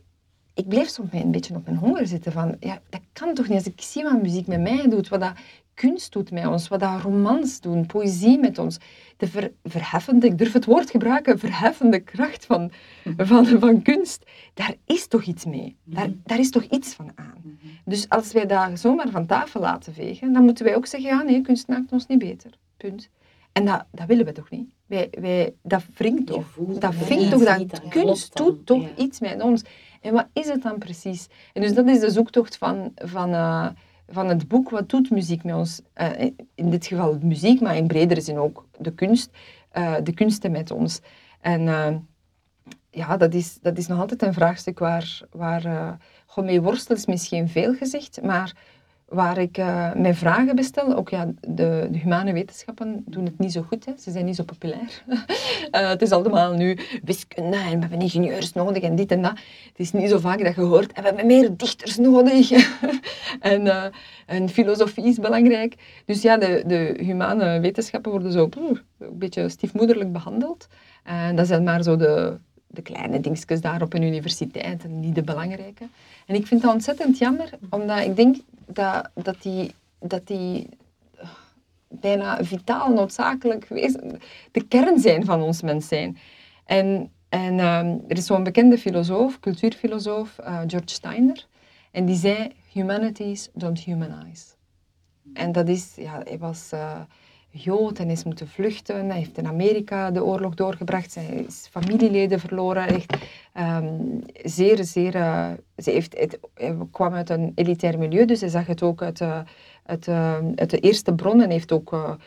[0.53, 3.57] ik bleef soms een beetje op mijn honger zitten van, ja, dat kan toch niet.
[3.57, 5.33] Als ik zie wat muziek met mij doet, wat dat
[5.77, 8.77] kunst doet met ons, wat dat romans doen, poëzie met ons.
[9.17, 12.71] De ver, verheffende, ik durf het woord gebruiken, verheffende kracht van,
[13.17, 14.25] van, van kunst.
[14.53, 15.75] Daar is toch iets mee.
[15.83, 16.17] Daar, mhm.
[16.23, 17.41] daar is toch iets van aan.
[17.41, 17.67] Mhm.
[17.85, 21.21] Dus als wij dat zomaar van tafel laten vegen, dan moeten wij ook zeggen, ja
[21.21, 22.51] nee, kunst maakt ons niet beter.
[22.77, 23.09] Punt.
[23.51, 24.69] En dat, dat willen we toch niet?
[24.85, 26.57] Wij, wij, dat wringt toch?
[26.79, 29.61] Dat vindt toch dat kunst doet toch iets met ons?
[30.01, 31.27] En wat is het dan precies?
[31.53, 33.67] En dus dat is de zoektocht van, van, uh,
[34.07, 34.69] van het boek.
[34.69, 35.81] Wat doet muziek met ons?
[35.95, 39.29] Uh, in dit geval muziek, maar in bredere zin ook de kunst.
[39.73, 40.99] Uh, de kunsten met ons.
[41.41, 41.61] En
[42.89, 45.91] ja, dat is, dat is nog altijd een vraagstuk waar, waar uh,
[46.45, 46.61] mee
[47.05, 48.55] misschien veel gezegd, maar
[49.07, 50.95] waar ik uh, mijn vragen bestel.
[50.95, 53.85] Ook ja, de, de, humane wetenschappen doen het niet zo goed.
[53.85, 53.91] Hè.
[53.97, 55.03] Ze zijn niet zo populair.
[55.07, 55.19] uh,
[55.89, 59.31] het is allemaal nu wiskunde en we hebben ingenieurs nodig en dit en dat.
[59.67, 62.51] Het is niet zo vaak dat je hoort, en we hebben meer dichters nodig.
[63.39, 63.85] en, uh,
[64.25, 65.75] en, filosofie is belangrijk.
[66.05, 68.79] Dus ja, de, de humane wetenschappen worden zo een
[69.17, 70.67] beetje stiefmoederlijk behandeld.
[71.03, 72.37] En dat zijn maar zo de,
[72.67, 75.87] de kleine dingetjes daar op een universiteit en niet de belangrijke.
[76.25, 80.69] En ik vind dat ontzettend jammer, omdat ik denk dat, dat die, dat die
[81.17, 81.29] eh,
[81.87, 84.19] bijna vitaal noodzakelijk wezen,
[84.51, 86.17] de kern zijn van ons mens zijn.
[86.65, 91.45] En, en um, er is zo'n bekende filosoof, cultuurfilosoof, uh, George Steiner,
[91.91, 94.45] en die zei, humanities don't humanize.
[95.33, 96.69] En dat is, ja, hij was...
[96.73, 96.99] Uh,
[97.57, 99.05] Jood en is moeten vluchten.
[99.05, 101.11] Hij heeft in Amerika de oorlog doorgebracht.
[101.11, 102.87] Zijn is familieleden verloren.
[102.87, 103.17] Echt,
[103.59, 105.15] um, zeer, zeer...
[105.15, 109.01] Uh, ze heeft, het, hij kwam uit een elitair milieu, dus hij zag het ook
[109.01, 109.21] uit,
[109.83, 112.17] uit, uh, uit de eerste bron en heeft ook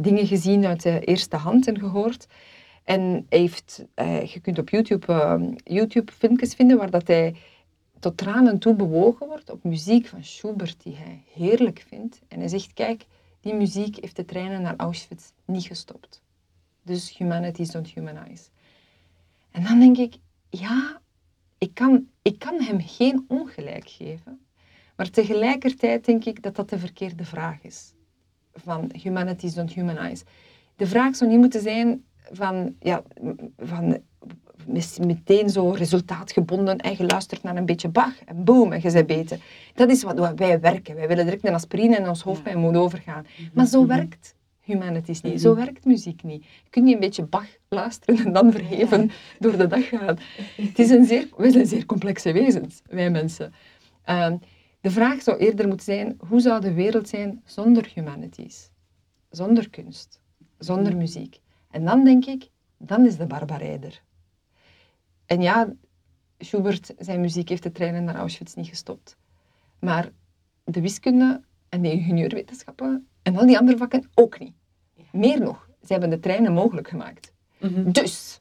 [0.00, 2.26] dingen gezien uit de eerste hand en gehoord.
[2.84, 3.84] En heeft,
[4.24, 7.34] je kunt op YouTube, ehm, YouTube filmpjes vinden waar dat hij
[7.98, 12.20] tot tranen toe bewogen wordt op muziek van Schubert die hij heerlijk vindt.
[12.28, 13.06] En hij zegt, kijk,
[13.48, 16.22] die muziek heeft de treinen naar Auschwitz niet gestopt.
[16.82, 18.48] Dus humanities don't humanize.
[19.50, 20.16] En dan denk ik,
[20.50, 21.00] ja,
[21.58, 24.46] ik kan, ik kan hem geen ongelijk geven.
[24.96, 27.94] Maar tegelijkertijd denk ik dat dat de verkeerde vraag is.
[28.52, 30.24] Van humanities don't humanize.
[30.76, 33.02] De vraag zou niet moeten zijn van, ja,
[33.58, 34.02] van
[35.00, 39.06] meteen zo resultaatgebonden en je luistert naar een beetje Bach en boom en je bent
[39.06, 39.38] beter.
[39.74, 40.94] Dat is wat wij werken.
[40.94, 43.26] Wij willen direct een aspirine en ons hoofdpijn moet overgaan.
[43.36, 43.48] Mhm.
[43.54, 43.96] Maar zo mhm.
[43.96, 45.40] werkt humanities niet.
[45.40, 45.64] Zo mhm.
[45.64, 46.44] werkt muziek niet.
[46.44, 50.18] Je kunt niet een beetje Bach luisteren en dan verheven door de dag gaan.
[50.56, 53.52] Het is een zeer, wij zijn zeer complexe wezens, wij mensen.
[54.04, 54.36] Ehm,
[54.80, 58.70] de vraag zou eerder moeten zijn, hoe zou de wereld zijn zonder humanities?
[59.30, 60.20] Zonder kunst,
[60.58, 61.40] zonder muziek.
[61.70, 64.02] En dan denk ik, dan is de barbarijder.
[65.28, 65.72] En ja,
[66.38, 69.16] Schubert, zijn muziek heeft de treinen naar Auschwitz niet gestopt.
[69.78, 70.10] Maar
[70.64, 74.54] de wiskunde en de ingenieurwetenschappen en al die andere vakken ook niet.
[75.12, 77.32] Meer nog, ze hebben de treinen mogelijk gemaakt.
[77.58, 77.90] Mhm.
[77.90, 78.38] Dus,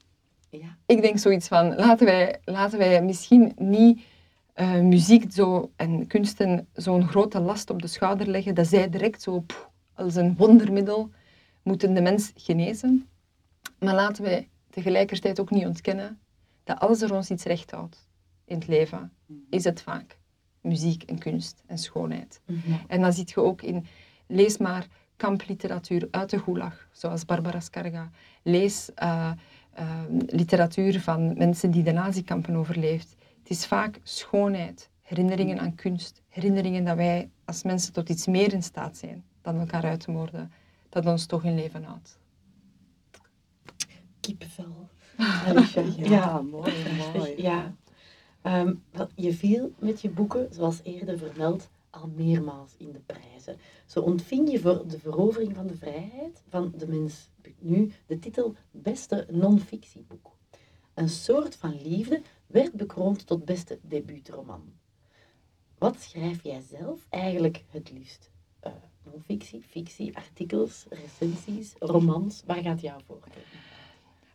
[0.49, 0.77] ja.
[0.85, 4.01] ik denk zoiets van, laten wij, laten wij misschien niet
[4.55, 9.21] uh, muziek zo, en kunsten zo'n grote last op de schouder leggen, dat zij direct
[9.21, 9.45] zo
[9.93, 11.09] als een wondermiddel
[11.63, 13.07] moeten de mens genezen.
[13.79, 16.19] Maar laten wij tegelijkertijd ook niet ontkennen
[16.67, 18.07] dat alles er ons iets recht houdt
[18.45, 19.11] in het leven,
[19.49, 20.17] is het vaak
[20.61, 22.41] muziek en kunst en schoonheid.
[22.45, 22.71] Mhm.
[22.87, 23.85] En dan zie je ook in,
[24.27, 28.09] lees maar kampliteratuur uit de gulag, zoals Barbara Skarga.
[28.43, 29.31] Lees uh,
[29.79, 33.15] uh, literatuur van mensen die de nazikampen overleefd.
[33.39, 38.53] Het is vaak schoonheid, herinneringen aan kunst, herinneringen dat wij als mensen tot iets meer
[38.53, 40.51] in staat zijn dan elkaar uit te moorden,
[40.89, 42.19] dat ons toch in leven houdt.
[45.47, 46.73] Alicia, ja, mooi,
[47.15, 47.41] mooi.
[47.41, 47.75] Ja.
[48.41, 48.75] Ehm,
[49.15, 53.57] je viel met je boeken, zoals eerder vermeld, al meermaals in de prijzen.
[53.85, 57.29] Zo ontving je voor de verovering van de vrijheid van de mens
[57.59, 60.35] nu de titel Beste non-fictieboek.
[60.93, 64.73] Een soort van liefde werd bekroond tot beste debuutroman.
[65.77, 68.31] Wat schrijf jij zelf eigenlijk het liefst?
[68.63, 68.71] Uh,
[69.03, 72.43] non-fictie, fictie, artikels, recensies, romans?
[72.45, 73.43] Waar gaat jouw voorkeur?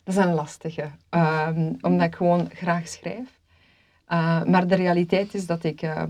[0.03, 3.39] Dat is een lastige, um, omdat ik gewoon graag schrijf.
[4.09, 6.03] Uh, maar de realiteit is dat ik uh,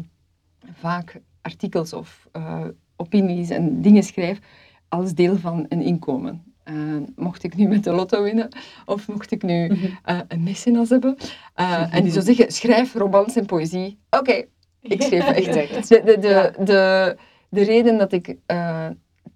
[0.73, 4.39] vaak artikels of uh, opinies en dingen schrijf
[4.87, 6.43] als deel van een inkomen.
[7.15, 8.49] mocht ik nu met de lotto winnen,
[8.85, 10.21] of mocht ik nu mhm.
[10.27, 11.17] een mecenas hebben,
[11.89, 13.99] en die zou zeggen, schrijf romans en poëzie.
[14.09, 14.45] Oké,
[14.81, 15.89] ik schrijf echt.
[15.89, 17.17] De, de, de, de,
[17.49, 18.37] de reden dat ik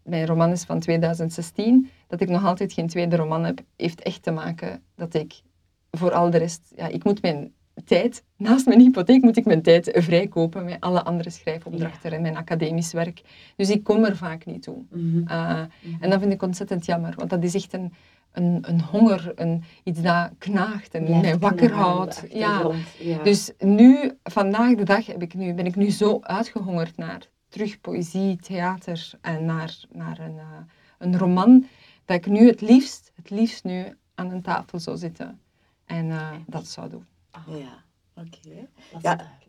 [0.08, 4.24] mijn roman is van 2016, dat ik nog altijd geen tweede roman heb, heeft echt
[4.24, 5.41] te maken dat ik
[5.91, 7.54] voor al de rest, ja, ik moet mijn
[7.86, 12.38] tijd, naast mijn hypotheek moet ik mijn tijd vrijkopen met alle andere schrijfopdrachten en mijn
[12.38, 13.22] academisch werk.
[13.56, 14.84] Dus ik kom er vaak niet toe.
[14.89, 15.17] Mhm.
[15.17, 16.04] Uh, Mhm.
[16.04, 17.93] En dat vind ik ontzettend jammer, want dat is echt een,
[18.32, 22.26] een, een honger, een, iets dat knaagt en Blijft mij wakker houdt.
[22.30, 22.72] Ja.
[23.00, 23.24] ja.
[23.24, 27.81] Dus nu, vandaag de dag, heb ik nu, ben ik nu zo uitgehongerd naar terug
[27.81, 30.60] poëzie, theater en naar, naar een, eh,
[30.97, 31.65] een roman,
[32.05, 35.39] dat ik nu het liefst, het liefst nu aan een tafel zou zitten
[35.86, 37.05] en eh, dat zou doen.
[37.31, 37.83] Ah, Ja,
[38.15, 38.27] oké.
[38.91, 39.15] dat is Ja.
[39.15, 39.45] duidelijk.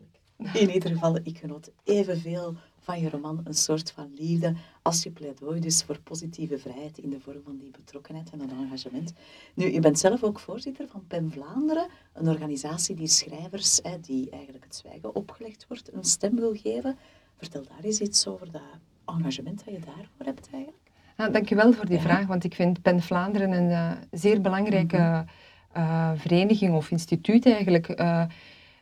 [0.53, 5.11] In ieder geval, ik genoot evenveel van je roman Een soort van liefde als je
[5.11, 9.13] pleidooi dus voor positieve vrijheid in de vorm van die betrokkenheid en dat engagement.
[9.53, 14.29] Nu, je bent zelf ook voorzitter van PEN Vlaanderen, een organisatie die schrijvers, hè, die
[14.29, 16.97] eigenlijk het zwijgen opgelegd wordt, een stem wil geven.
[17.39, 18.61] Vertel daar eens iets over dat
[19.05, 20.91] engagement dat je daarvoor hebt eigenlijk.
[21.17, 22.01] Ja, dankjewel voor die Ja.
[22.01, 25.23] vraag, want ik vind PEN Vlaanderen een eh, zeer belangrijke Mhm.
[25.71, 27.87] eh, vereniging of instituut eigenlijk.
[27.89, 28.23] eh,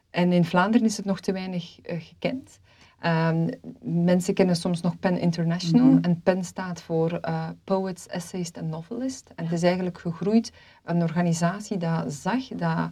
[0.10, 2.60] en in Vlaanderen is het nog te weinig gekend.
[3.00, 3.48] Ehm,
[3.82, 5.86] mensen kennen soms nog PEN International.
[5.92, 6.04] Mhm.
[6.04, 7.20] En PEN staat voor
[7.64, 9.32] Poets, Essayist en Novelist.
[9.36, 10.52] En het is eigenlijk gegroeid
[10.84, 12.92] een organisatie dat zag dat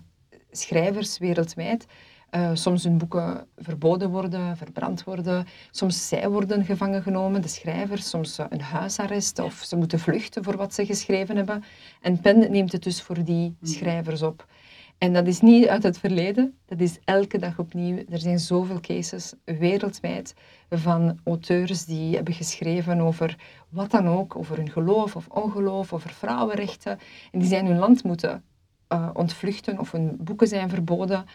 [0.52, 1.86] schrijvers wereldwijd
[2.30, 5.46] eh, soms hun boeken verboden worden, verbrand worden.
[5.72, 10.44] Soms zij worden gevangen genomen, de schrijvers, soms eh, een huisarrest of ze moeten vluchten
[10.44, 11.64] voor wat ze geschreven hebben.
[12.02, 14.46] En PEN neemt het dus voor die schrijvers op.
[14.98, 17.98] En dat is niet uit het verleden, dat is elke dag opnieuw.
[18.10, 20.34] Er zijn zoveel cases wereldwijd
[20.70, 23.38] van auteurs die hebben geschreven over
[23.70, 27.00] wat dan ook, over hun geloof of ongeloof, over vrouwenrechten.
[27.32, 28.44] En die zijn hun land moeten
[28.88, 31.26] eh, ontvluchten of hun boeken zijn verboden.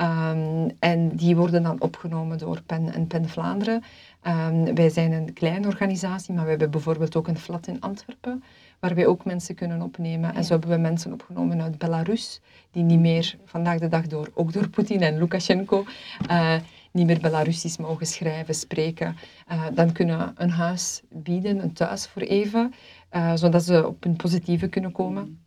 [0.00, 3.82] Ehm, en die worden dan opgenomen door PEN en PEN Vlaanderen.
[4.20, 8.42] Ehm, wij zijn een kleine organisatie, maar we hebben bijvoorbeeld ook een flat in Antwerpen,
[8.78, 10.34] waar wij ook mensen kunnen opnemen.
[10.34, 14.30] En zo hebben we mensen opgenomen uit Belarus, die niet meer vandaag de dag door,
[14.34, 15.84] ook door Poetin en Lukashenko,
[16.26, 16.54] eh,
[16.92, 19.16] niet meer Belarusisch mogen schrijven, spreken.
[19.46, 22.74] Eh, dan kunnen we een huis bieden, een thuis voor even,
[23.08, 25.40] eh, zodat ze op een positieve kunnen komen.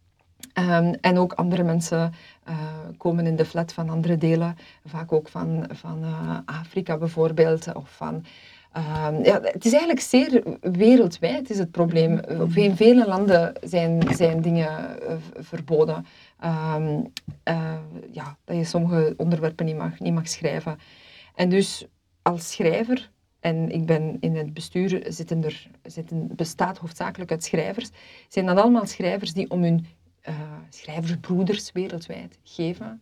[0.53, 2.13] Ehm, en ook andere mensen
[2.45, 2.55] eh,
[2.97, 7.73] komen in de flat van andere delen, vaak ook van, van eh, Afrika bijvoorbeeld.
[7.73, 8.25] Of van,
[8.71, 12.19] ehm, ja, het is eigenlijk zeer wereldwijd is het probleem.
[12.53, 16.05] In vele landen zijn, zijn dingen eh, verboden.
[16.39, 16.99] Ehm,
[17.43, 17.75] eh,
[18.11, 20.79] ja, dat je sommige onderwerpen niet mag, niet mag schrijven.
[21.35, 21.87] En dus
[22.21, 27.89] als schrijver, en ik ben in het bestuur, zitten er, zitten, bestaat hoofdzakelijk uit schrijvers,
[28.27, 29.85] zijn dat allemaal schrijvers die om hun
[30.23, 30.35] eh,
[30.69, 33.01] schrijversbroeders wereldwijd geven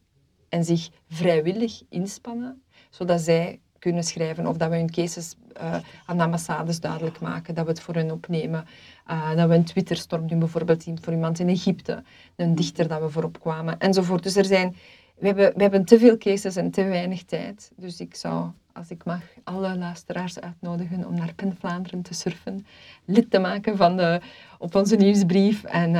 [0.50, 6.18] en zich vrijwillig inspannen, zodat zij kunnen schrijven of dat we hun cases eh, aan
[6.18, 8.66] de ambassades duidelijk maken, dat we het voor hen opnemen,
[9.06, 12.04] eh, dat we een Twitterstorm doen, bijvoorbeeld voor iemand in Egypte,
[12.36, 14.24] een dichter dat we voorop kwamen, enzovoort.
[14.24, 14.76] Dus er zijn,
[15.18, 18.90] we hebben, we hebben te veel cases en te weinig tijd, dus ik zou, als
[18.90, 22.66] ik mag, alle luisteraars uitnodigen om naar PEN Vlaanderen te surfen,
[23.06, 24.22] lid te maken van de,
[24.58, 25.96] op onze nieuwsbrief en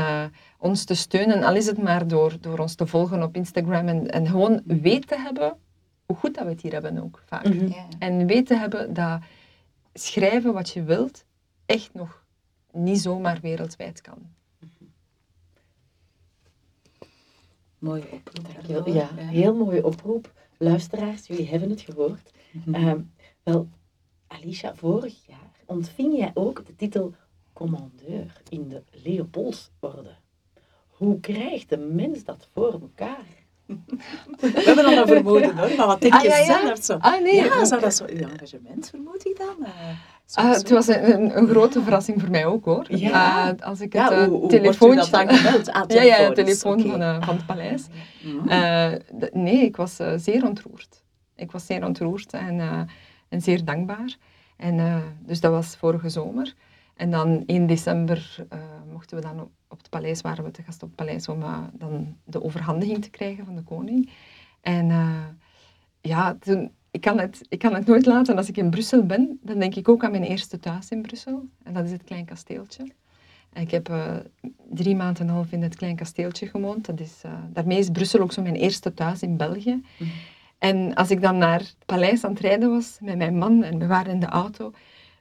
[0.62, 4.12] ons te steunen, al is het maar door, door ons te volgen op Instagram en,
[4.12, 5.58] en gewoon weet te hebben
[6.06, 7.50] hoe goed dat we het hier hebben ook vaak.
[7.50, 7.68] Mhm.
[7.68, 7.86] Ja.
[8.00, 9.22] En weet te hebben dat
[9.94, 11.26] schrijven wat je wilt
[11.66, 12.26] echt nog
[12.72, 14.18] niet zomaar wereldwijd kan.
[17.80, 18.54] Mooie oproep.
[18.54, 18.90] Dankjewel.
[18.90, 20.34] Ja, heel mooie oproep.
[20.58, 22.32] Luisteraars, jullie hebben het gehoord.
[22.52, 22.74] Mhm.
[22.74, 23.00] Ehm,
[23.44, 23.70] wel,
[24.28, 27.14] Alicia, vorig jaar ontving jij ook de titel
[27.54, 30.16] commandeur in de Leopoldsorde.
[31.02, 33.26] Hoe krijgt een mens dat voor elkaar?
[33.66, 36.62] We hebben al een vermoeden hoor, maar wat denk Ah, je ja, ja.
[36.66, 36.98] zelf zo?
[37.00, 39.66] Ah nee, Ja, zou dat zo uw engagement, vermoed ik dan?
[39.66, 39.72] Eh,
[40.26, 42.86] zo- Ah, zo- het was een, een, een grote verrassing voor mij ook hoor.
[42.90, 43.48] Ja.
[43.50, 45.00] Ah, als ik het Ja, eh, hoe, hoe wordt u telefoontje...
[45.12, 45.70] dat dan gemeld?
[45.72, 47.84] Ah, ja, ja, het telefoon van, eh, van het paleis.
[48.48, 48.92] Eh,
[49.34, 51.04] nee, ik was eh, zeer ontroerd.
[51.36, 52.80] Ik was zeer ontroerd en, eh,
[53.30, 54.16] en zeer dankbaar.
[54.58, 56.54] En, eh, dus dat was vorige zomer.
[57.02, 58.60] En dan 1 december eh,
[58.92, 61.42] mochten we dan op, op het paleis, waren we te gast op het paleis om
[61.42, 64.10] eh, dan de overhandiging te krijgen van de koning.
[64.62, 65.26] En eh,
[66.02, 68.38] ja, toen, ik, kan het, ik kan het nooit laten.
[68.38, 71.46] Als ik in Brussel ben, dan denk ik ook aan mijn eerste thuis in Brussel.
[71.64, 72.92] En dat is het Klein Kasteeltje.
[73.54, 73.92] En ik heb
[74.70, 76.86] drie maanden en een half in het Klein Kasteeltje gewoond.
[76.86, 79.84] Dat is, daarmee is Brussel ook zo mijn eerste thuis in België.
[79.98, 80.10] Mhm.
[80.58, 83.80] En als ik dan naar het paleis aan het rijden was met mijn man en
[83.80, 84.72] we waren in de auto,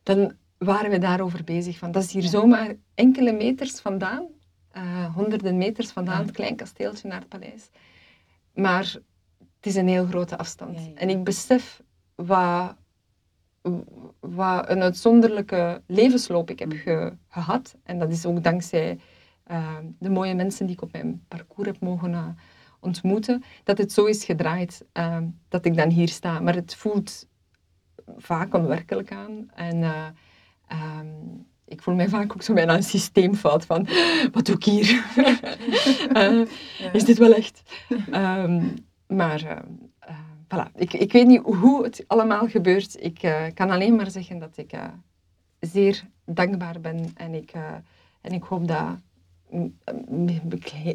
[0.03, 0.33] dan
[0.65, 1.79] waren we daarover bezig.
[1.79, 4.27] Van, dat is hier zomaar enkele meters vandaan,
[4.71, 7.69] eh, honderden meters vandaan, het klein kasteeltje naar het paleis.
[8.55, 8.85] Maar
[9.39, 10.79] het is een heel grote afstand.
[10.79, 10.95] Ja.
[10.95, 11.83] En ik besef
[12.15, 12.75] wat,
[14.21, 17.75] wat een uitzonderlijke levensloop ik heb ge- gehad.
[17.83, 18.99] En dat is ook dankzij
[19.45, 22.27] eh, de mooie mensen die ik op mijn parcours heb mogen eh,
[22.81, 24.85] ontmoeten, dat het zo is gedraaid
[25.49, 26.41] dat ik dan hier sta.
[26.41, 27.29] Maar het voelt
[28.17, 29.51] vaak onwerkelijk aan.
[29.55, 29.83] En
[30.71, 31.09] eh, ehm,
[31.65, 33.89] ik voel mij vaak ook zo bijna een systeemfout van,
[34.33, 35.05] wat doe ik hier?
[36.17, 36.47] uh,
[36.93, 37.63] is dit wel echt?
[38.11, 38.67] Ehm,
[39.07, 43.03] maar uh, voilà, ik, ik weet niet hoe het allemaal gebeurt.
[43.03, 44.73] Ik kan alleen maar zeggen dat ik
[45.61, 47.53] zeer dankbaar ben en ik,
[48.21, 48.99] en ik hoop dat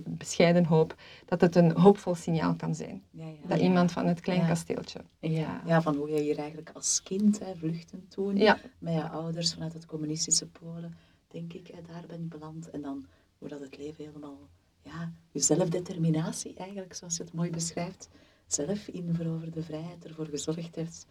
[0.07, 0.95] bescheiden hoop,
[1.25, 3.03] dat het een hoopvol signaal kan zijn.
[3.11, 3.47] Ja, ja.
[3.47, 4.99] Dat iemand van het klein kasteeltje.
[5.19, 5.61] Ja.
[5.65, 8.33] ja, van hoe je hier eigenlijk als kind hè, vluchten toen,
[8.79, 10.97] met je ouders vanuit het communistische Polen,
[11.27, 12.69] denk ik, hè, daar ben je beland.
[12.69, 13.05] En dan
[13.37, 14.37] hoe dat het leven helemaal,
[14.81, 18.09] ja, je zelfdeterminatie eigenlijk, zoals je het mooi beschrijft,
[18.47, 21.07] zelf in veroverde vrijheid ervoor gezorgd heeft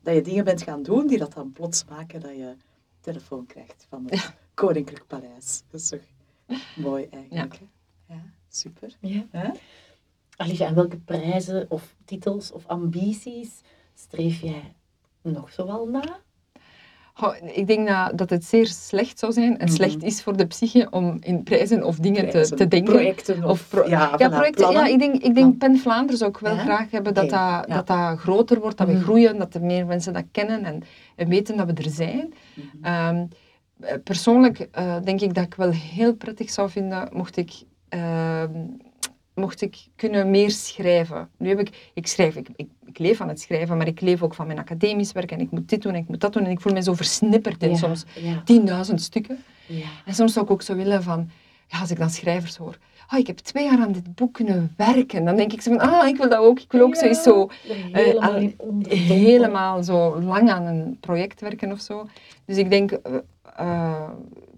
[0.00, 2.56] dat je dingen bent gaan doen die dat dan plots maken dat je
[3.00, 5.62] telefoon krijgt van het Koninklijk Paleis.
[5.70, 6.00] Dat is toch
[6.86, 7.58] Mooi eigenlijk.
[8.06, 8.96] Ja, ja super.
[9.00, 9.54] Ja.
[10.36, 13.60] Alicia, en welke prijzen of titels of ambities
[13.94, 14.74] streef jij
[15.22, 16.20] nog zoal na?
[17.52, 19.74] ik denk dat, dat het zeer slecht zou zijn en mhm.
[19.74, 22.92] slecht is voor de psyche om in prijzen of dingen te, te denken.
[22.92, 24.70] Projecten of, ja, ja, projecten.
[24.70, 27.86] Ja, ik denk, ik denk Pen Vlaanderen zou ook wel graag hebben dat, dat, dat
[27.86, 29.02] dat groter wordt, dat we mhm.
[29.02, 30.82] groeien, dat er meer mensen dat kennen en,
[31.16, 32.34] en weten dat we er zijn.
[32.54, 32.84] Mhm.
[32.84, 33.22] Ehm, eh,
[34.04, 37.52] persoonlijk uh, denk ik dat ik wel heel prettig zou vinden mocht ik,
[37.94, 38.42] uh,
[39.34, 41.28] mocht ik kunnen meer schrijven.
[41.36, 44.22] Nu heb ik, ik schrijf, ik, ik, ik, leef van het schrijven, maar ik leef
[44.22, 46.44] ook van mijn academisch werk en ik moet dit doen en ik moet dat doen
[46.44, 48.04] en ik voel me zo versnipperd in soms
[48.44, 49.44] tienduizend stukken.
[49.66, 49.86] Ja.
[50.04, 51.30] En soms zou ik ook zo willen van,
[51.66, 52.78] ja, als ik dan schrijvers hoor,
[53.12, 55.24] oh, ik heb twee jaar aan dit boek kunnen werken.
[55.24, 56.60] Dan denk ik zo van, ah, ik wil dat ook.
[56.60, 57.48] Ik wil ook zoiets zo...
[57.92, 58.52] Helemaal, uh,
[58.88, 62.06] helemaal zo lang aan een project werken of zo.
[62.44, 62.98] Dus ik denk,
[63.60, 64.10] uh,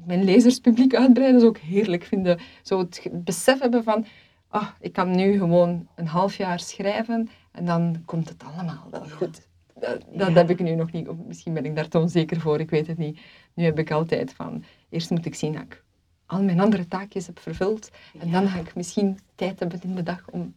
[0.07, 2.39] mijn lezerspubliek uitbreiden, zou ook heerlijk vinden.
[2.63, 4.07] Zo het besef hebben van,
[4.49, 9.09] ah, ik kan nu gewoon een half jaar schrijven en dan komt het allemaal wel
[9.09, 9.49] goed.
[9.81, 12.61] Dat, dat heb ik nu nog niet, of misschien ben ik daar te onzeker voor,
[12.61, 13.21] ik weet het niet.
[13.55, 15.83] Nu heb ik altijd van, eerst moet ik zien dat ik
[16.31, 20.03] al mijn andere taakjes heb vervuld en dan ga ik misschien tijd hebben in de
[20.03, 20.55] dag om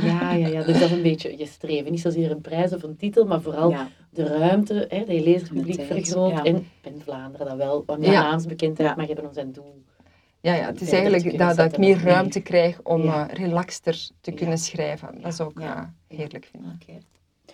[0.00, 1.90] ja, ja, ja, dus dat is een beetje je streven.
[1.90, 3.74] Niet zozeer een prijs of een titel, maar vooral
[4.10, 6.30] de ruimte, hè, dat je lezerspubliek vergroot.
[6.30, 6.44] Ja.
[6.44, 8.22] En in Vlaanderen dat wel, wat meer ja.
[8.22, 9.82] naamsbekendheid mag hebben om zijn doel.
[10.40, 14.32] Ja, ja het is eigenlijk dat, dat ik meer ruimte krijg om uh, relaxter te
[14.32, 15.20] kunnen schrijven.
[15.20, 16.78] Dat is ook uh, heerlijk vinden.
[16.82, 17.00] Okay.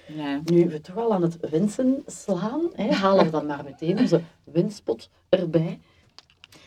[0.06, 0.40] Ja.
[0.44, 4.20] Nu we toch al aan het wensen slaan, hè, halen we dan maar meteen onze
[4.44, 5.78] wenspot erbij.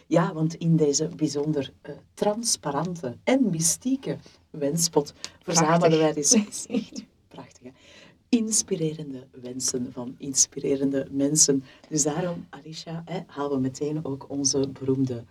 [0.07, 4.17] Ja, want in deze bijzonder uh, transparante en mystieke
[4.49, 7.71] wenspot verzamelen wij dus echt prachtige,
[8.29, 11.63] inspirerende wensen van inspirerende mensen.
[11.89, 15.23] Dus daarom, Alicia, hè, halen we meteen ook onze beroemde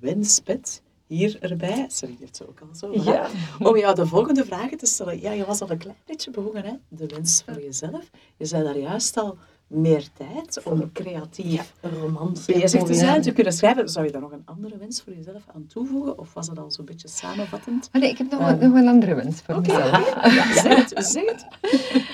[0.00, 1.86] wenspet hier erbij.
[1.88, 2.92] Sorry, heeft ze ook al zo.
[2.92, 3.28] Ja.
[3.58, 5.20] Om jou de volgende vragen te stellen.
[5.20, 6.72] Ja, je was al een klein beetje begonnen, hè?
[6.88, 8.10] de wens voor jezelf.
[8.36, 9.38] Je zei daar juist al
[9.70, 13.88] meer tijd om creatief ja, romans bezig te zijn, te kunnen schrijven.
[13.88, 16.18] Zou je daar nog een andere wens voor jezelf aan toevoegen?
[16.18, 17.88] Of was het al zo'n beetje samenvattend?
[17.92, 19.90] Nee, ik heb nog, um, nog een andere wens voor mezelf.
[20.34, 21.46] Ja, zeg het, zeg het.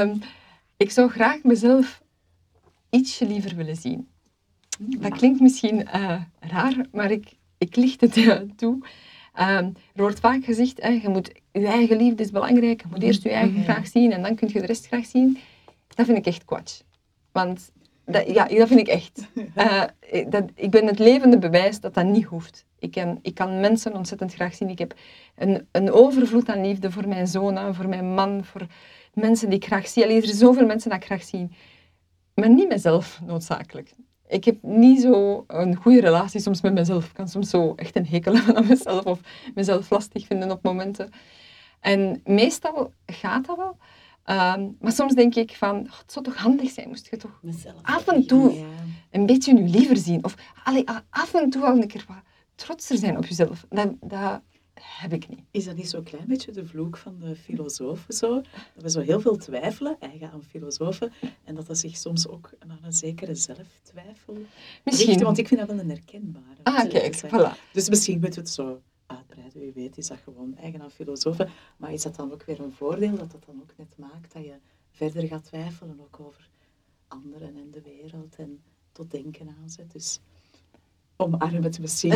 [0.00, 0.20] Um,
[0.76, 2.02] ik zou graag mezelf
[2.90, 4.08] ietsje liever willen zien.
[4.78, 5.00] Hmm.
[5.00, 8.72] Dat klinkt misschien uh, raar, maar ik, ik licht het uh, toe.
[9.40, 13.02] Um, er wordt vaak gezegd, uh, je moet je eigen liefde is belangrijk, je moet
[13.02, 13.64] eerst je eigen hmm.
[13.64, 15.38] graag zien en dan kun je de rest graag zien.
[15.98, 16.84] Dat vind ik echt kwats.
[17.32, 17.72] Want
[18.04, 19.20] dat, ja, dat vind ik echt.
[19.56, 19.84] Uh,
[20.30, 22.66] dat, ik ben het levende bewijs dat dat niet hoeft.
[22.78, 24.68] Ik kan, ik kan mensen ontzettend graag zien.
[24.68, 24.94] Ik heb
[25.36, 28.66] een, een overvloed aan liefde voor mijn zoon, voor mijn man, voor
[29.14, 30.02] mensen die ik graag zie.
[30.02, 31.48] Allee, er zijn zoveel mensen dat ik graag zie.
[32.34, 33.94] Maar niet mezelf noodzakelijk.
[34.28, 37.06] Ik heb niet zo een goede relatie soms met mezelf.
[37.06, 39.20] Ik kan soms zo echt een hekel hebben aan mezelf of
[39.54, 41.10] mezelf lastig vinden op momenten.
[41.80, 43.76] En meestal gaat dat wel.
[44.30, 47.38] Um, maar soms denk ik van, oh, het zou toch handig zijn, moest je toch
[47.42, 48.64] Mezelf af en toe
[49.10, 50.24] een beetje nu liever zien.
[50.24, 52.22] Of allee, af en toe al een keer wat
[52.54, 53.66] trotser zijn op jezelf.
[53.68, 54.40] Dat, dat
[54.80, 55.40] heb ik niet.
[55.50, 58.42] Is dat niet zo'n klein beetje de vloek van de filosofen zo?
[58.74, 61.12] Dat we zo heel veel twijfelen, eigen aan filosofen,
[61.44, 64.36] en dat dat zich soms ook aan een zekere zelftwijfel
[64.84, 65.08] Misschien.
[65.08, 66.44] Richt, want ik vind dat wel een herkenbare.
[66.62, 67.72] Ah, kijk, voilà.
[67.72, 68.82] Dus misschien moeten we het zo
[69.28, 69.60] uitbreiden.
[69.60, 71.48] Wie weet is dat gewoon eigen aan filosofen.
[71.76, 74.44] Maar is dat dan ook weer een voordeel dat dat dan ook net maakt dat
[74.44, 74.54] je
[74.90, 76.48] verder gaat twijfelen ook over
[77.08, 78.60] anderen en de wereld en
[78.92, 79.92] tot denken aanzet.
[79.92, 80.20] Dus
[81.16, 82.10] omarm het misschien.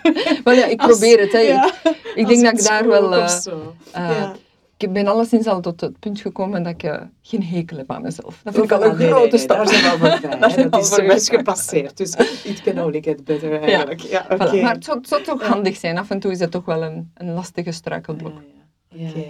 [0.44, 1.32] maar ja, ik probeer het.
[1.32, 1.38] Hè.
[1.38, 3.12] ik, ik denk dat ik daar wel...
[3.12, 4.32] Uh,
[4.78, 8.02] ik ben alleszins al tot het punt gekomen dat ik uh, geen hekel heb aan
[8.02, 8.40] mezelf.
[8.44, 9.56] Dat vind ik al een grote stap.
[9.56, 10.38] Daar zijn we al voorbij.
[10.56, 11.96] dat, dat is zoiets gepasseerd.
[11.96, 12.14] Dus
[12.44, 14.00] it can only get better eigenlijk.
[14.00, 14.26] Ja.
[14.28, 14.62] Ja, okay.
[14.62, 15.98] Maar het zou, het zou, toch handig zijn.
[15.98, 18.40] Af en toe is het toch wel een, een lastige struikelblok.
[18.92, 19.24] Oké.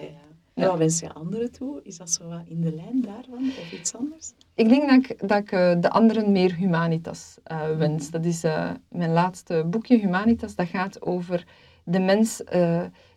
[0.55, 1.81] En wat wens je anderen toe?
[1.83, 4.33] Is dat zo wat in de lijn daarvan of iets anders?
[4.55, 8.11] Ik denk dat ik, dat ik uh, de anderen meer humanitas uh, wens.
[8.11, 10.55] Dat is uh, mijn laatste boekje, Humanitas.
[10.55, 11.45] Dat gaat over
[11.85, 12.43] de mens,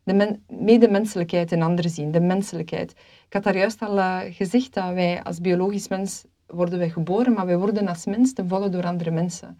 [0.04, 2.92] de men, medemenselijkheid in anderen zien, de menselijkheid.
[3.26, 7.46] Ik had daar juist al gezegd dat wij als biologisch mens worden wij geboren, maar
[7.46, 9.58] wij worden als mens ten volle door andere mensen.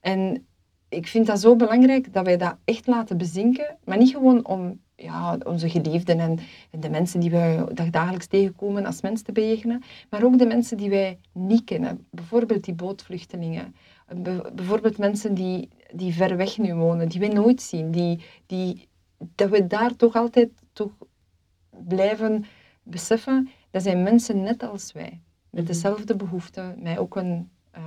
[0.00, 0.46] En
[0.88, 4.80] ik vind dat zo belangrijk dat wij dat echt laten bezinken, maar niet gewoon om
[4.96, 6.38] ja, onze geliefden en,
[6.70, 10.90] de mensen die wij dagelijks tegenkomen als mensen te bejegenen, maar ook de mensen die
[10.90, 12.06] wij niet kennen.
[12.10, 13.74] Bijvoorbeeld die bootvluchtelingen,
[14.54, 18.88] bijvoorbeeld mensen die, die ver weg nu wonen, die wij nooit zien, die, die,
[19.18, 20.92] dat we daar toch altijd toch
[21.70, 22.44] blijven
[22.82, 25.72] beseffen, dat zijn mensen net als wij, met mhm.
[25.72, 27.82] dezelfde behoeften, met ook een uh,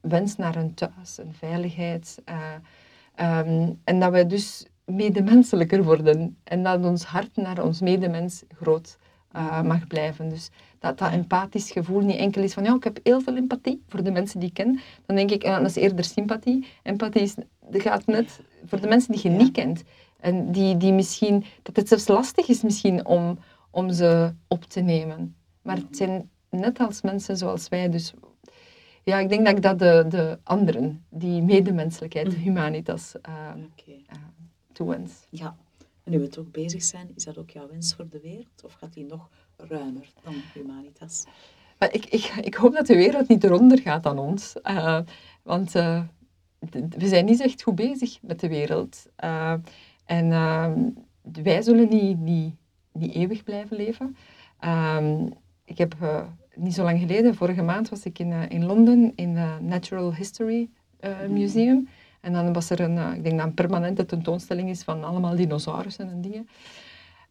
[0.00, 2.22] wens naar een thuis, een veiligheid.
[2.28, 8.42] Uh, um, en dat we dus medemenselijker worden en dat ons hart naar ons medemens
[8.48, 8.98] groot
[9.36, 10.28] uh, mag blijven.
[10.28, 13.82] Dus dat dat empathisch gevoel niet enkel is van ja, ik heb heel veel empathie
[13.88, 14.80] voor de mensen die ik ken.
[15.06, 16.66] Dan denk ik, uh, dat is eerder sympathie.
[16.82, 17.34] Empathie is,
[17.70, 19.82] gaat net voor de mensen die je niet kent.
[20.22, 23.38] En die, die misschien, dat het zelfs lastig is misschien om,
[23.70, 25.36] om ze op te nemen.
[25.62, 27.88] Maar het zijn net als mensen zoals wij.
[27.88, 28.12] Dus
[29.02, 34.04] ja, ik denk dat ik dat de, de anderen, die medemenselijkheid, de humanitas, uh, okay
[34.72, 35.12] toewens.
[35.30, 35.56] Ja,
[36.04, 38.64] en nu we toch bezig zijn, is dat ook jouw wens voor de wereld?
[38.64, 41.24] Of gaat die nog ruimer dan Humanitas?
[41.78, 44.54] Maar ik, ik, ik hoop dat de wereld niet eronder gaat dan ons.
[44.62, 45.00] Uh,
[45.42, 45.72] want
[46.70, 49.06] we zijn niet echt goed bezig met de wereld.
[50.12, 50.28] En
[51.42, 54.16] wij zullen niet, eeuwig blijven leven.
[55.64, 55.94] ik heb
[56.54, 60.68] niet zo lang geleden, vorige maand was ik in, in Londen in het Natural History
[61.28, 61.88] Museum.
[62.22, 65.36] En dan was er een, eh, ik denk dat een permanente tentoonstelling is van allemaal
[65.36, 66.48] dinosaurussen en dingen.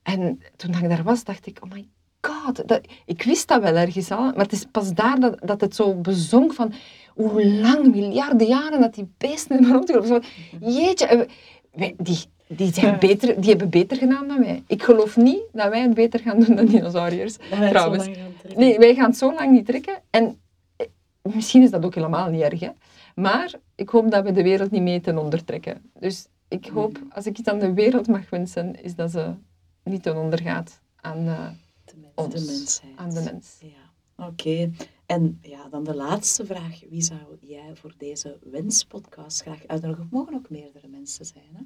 [0.03, 1.88] En toen ik daar was, dacht ik, oh my
[2.21, 5.75] god, dat, ik wist dat wel ergens al, maar het is pas daar dat, het
[5.75, 6.73] zo bezonk van
[7.13, 10.23] hoe lang, miljarden jaren dat die beesten hebben rondgelopen.
[10.59, 11.27] Jeetje,
[11.71, 12.19] wij, die,
[12.55, 14.63] die, zijn beter, die hebben beter gedaan dan wij.
[14.67, 17.35] Ik geloof niet dat wij het beter gaan doen dan dinosauriërs,
[17.69, 18.09] trouwens.
[18.55, 20.01] Nee, wij gaan het zo lang niet trekken.
[20.09, 20.39] En
[20.75, 20.87] eh,
[21.21, 22.69] misschien is dat ook helemaal niet erg, hè.
[23.15, 25.91] Maar ik hoop dat we de wereld niet mee ten onder trekken.
[25.99, 29.33] Dus ik hoop, als ik iets aan de wereld mag wensen, is dat ze
[29.83, 31.47] niet ten onder gaat aan uh,
[31.85, 32.93] de, mens, ons, de mensheid.
[32.95, 33.57] Aan de mens.
[33.59, 34.25] Ja.
[34.25, 34.71] Oké.
[35.05, 36.79] En ja, dan de laatste vraag.
[36.89, 40.03] Wie zou jij voor deze wenspodcast graag uitnodigen?
[40.03, 41.61] Het mogen ook meerdere mensen zijn, hè?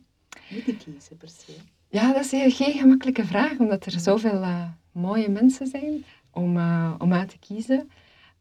[0.49, 1.55] Moet ik kiezen per se?
[1.87, 6.93] Ja, dat is geen gemakkelijke vraag, omdat er zoveel uh, mooie mensen zijn om, uh,
[6.97, 7.91] om uit te kiezen.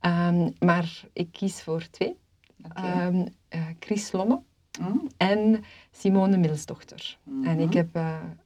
[0.00, 2.16] Um, maar ik kies voor twee.
[2.64, 3.06] Okay.
[3.06, 4.40] Um, uh, Chris Lomme
[4.80, 5.08] mm.
[5.16, 7.18] en Simone Milsdochter.
[7.42, 7.98] En ik heb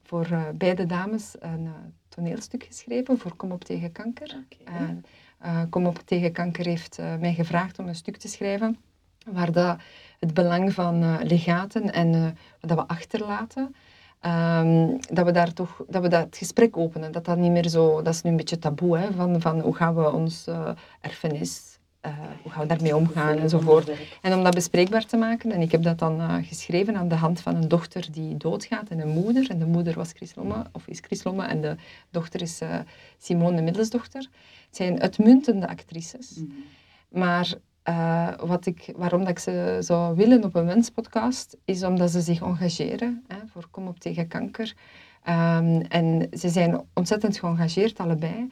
[0.03, 1.69] voor beide dames een
[2.09, 4.45] toneelstuk geschreven voor Kom op tegen kanker.
[4.63, 5.01] Okay.
[5.71, 8.79] Kom op tegen kanker heeft mij gevraagd om een stuk te schrijven
[9.27, 9.81] waar dat
[10.19, 13.75] het belang van legaten en wat we achterlaten,
[14.27, 17.13] Um, dat we daar toch, dat we dat het gesprek openen.
[17.13, 19.75] Dat dat niet meer zo, dat is nu een beetje taboe, hè, van, van hoe
[19.75, 22.13] gaan we ons uh, erfenis uh,
[22.43, 23.91] hoe gaan we daarmee omgaan enzovoort.
[24.23, 27.15] En om dat bespreekbaar te maken, en ik heb dat dan uh, geschreven aan de
[27.15, 29.51] hand van een dochter die doodgaat en een moeder.
[29.51, 31.77] En de moeder was Chris Lomme, of is Chris Lomme, en de
[32.11, 32.61] dochter is
[33.19, 34.21] Simone, de middelsdochter.
[34.67, 36.35] Het zijn uitmuntende actrices.
[36.37, 36.65] Mm -hmm.
[37.21, 37.53] Maar
[38.47, 42.43] wat ik, waarom dat ik ze zou willen op een wenspodcast, is omdat ze zich
[42.43, 44.75] engageren hè, voor Kom op tegen kanker.
[45.29, 48.49] Um, en ze zijn ontzettend geëngageerd, allebei.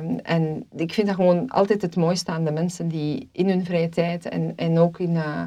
[0.00, 3.64] Um, en ik vind dat gewoon altijd het mooiste aan de mensen die in hun
[3.64, 5.42] vrije tijd en, en ook in, uh,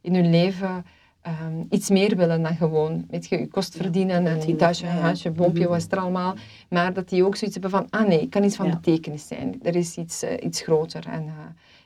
[0.00, 0.84] in hun leven
[1.26, 4.86] um, iets meer willen dan gewoon weet je, je kost verdienen ja, en een thuisje,
[4.86, 5.72] een huisje, boompje, mm-hmm.
[5.72, 6.34] wat is er allemaal.
[6.68, 8.74] Maar dat die ook zoiets hebben van, ah nee, het kan iets van ja.
[8.74, 9.60] betekenis zijn.
[9.62, 11.06] Er is iets, uh, iets groter.
[11.08, 11.30] En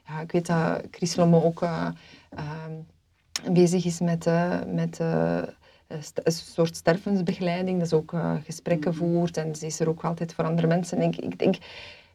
[0.06, 2.86] ja, ik weet dat Chris Lomme ook um,
[3.54, 4.30] bezig is met,
[4.66, 5.00] met
[5.88, 7.78] een soort stervensbegeleiding.
[7.78, 9.12] Dat is ook uh, gesprekken mm-hmm.
[9.12, 10.98] voert en ze is er ook altijd voor andere mensen.
[10.98, 11.56] En ik, ik denk,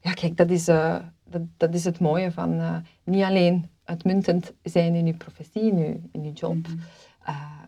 [0.01, 4.53] ja kijk, dat is, uh, dat, dat is het mooie van uh, niet alleen uitmuntend
[4.63, 6.79] zijn in je professie, in je, in je job, mm-hmm.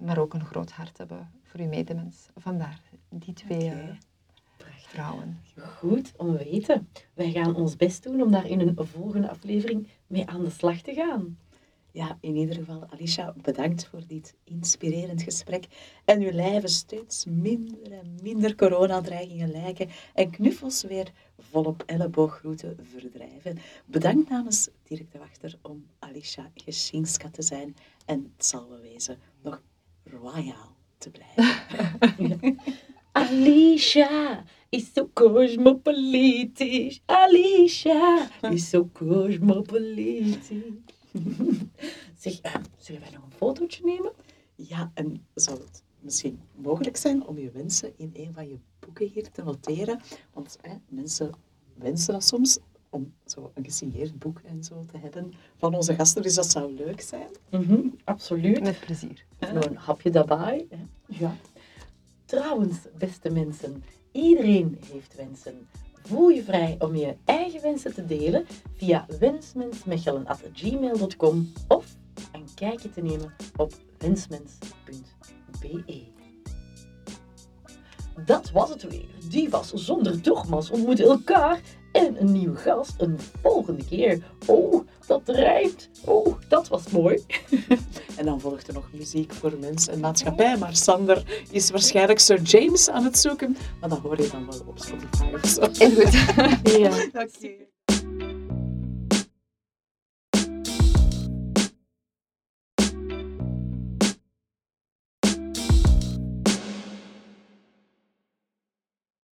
[0.01, 2.29] maar ook een groot hart hebben voor je medemens.
[2.35, 3.97] Vandaar die twee okay.
[4.97, 5.41] Vrouwen.
[5.57, 6.89] Goed om te weten.
[7.13, 10.81] Wij gaan ons best doen om daar in een volgende aflevering mee aan de slag
[10.81, 11.37] te gaan.
[11.91, 15.65] Ja, in ieder geval, Alicia, bedankt voor dit inspirerend gesprek.
[16.05, 23.57] En uw lijven steeds minder en minder coronadreigingen lijken en knuffels weer volop ellebooggroeten verdrijven.
[23.85, 27.75] Bedankt namens Dirk de Wachter om Alicia Geschinska te zijn.
[28.05, 29.61] En het zal wel wezen nog
[30.03, 32.57] royaal te blijven.
[33.17, 37.01] Alicia, is zo cosmopolitisch.
[37.05, 40.51] Alicia is zo cosmopolitisch.
[42.21, 44.11] zeg, uh, zullen wij nog een fotootje nemen?
[44.55, 49.07] Ja, en zou het misschien mogelijk zijn om je wensen in een van je boeken
[49.07, 49.99] hier te noteren?
[50.33, 51.31] Want hè, mensen
[51.73, 52.59] wensen dat soms
[52.89, 56.21] om zo een gesigneerd boek en zo te hebben van onze gasten.
[56.21, 57.29] Dus dat zou leuk zijn.
[57.51, 58.61] Mm -hmm, absoluut.
[58.61, 59.25] Met plezier.
[59.53, 60.67] Nog een hapje daarbij.
[60.69, 60.77] Hè?
[61.05, 61.35] Ja.
[62.25, 63.83] Trouwens, beste mensen,
[64.17, 65.67] iedereen heeft wensen.
[66.03, 68.45] Voel je vrij om je eigen wensen te delen
[68.75, 71.95] via wensmensmechelen.gmail.com of
[72.31, 76.03] een kijkje te nemen op wensmens.be.
[78.25, 79.09] Dat was het weer.
[79.29, 81.61] Divas zonder dogma's ontmoeten elkaar
[81.97, 84.23] en een nieuwe gast een volgende keer.
[84.45, 85.89] Oh, dat rijmt.
[86.05, 87.25] Oh, dat was mooi.
[88.17, 90.57] en dan volgt er nog muziek voor mens en maatschappij.
[90.57, 93.57] Maar Sander is waarschijnlijk Sir James aan het zoeken.
[93.79, 95.61] Maar dat hoor je dan wel op Spotify of zo.
[95.61, 96.71] Is goed.
[96.77, 97.23] ja.
[97.23, 97.75] Oké.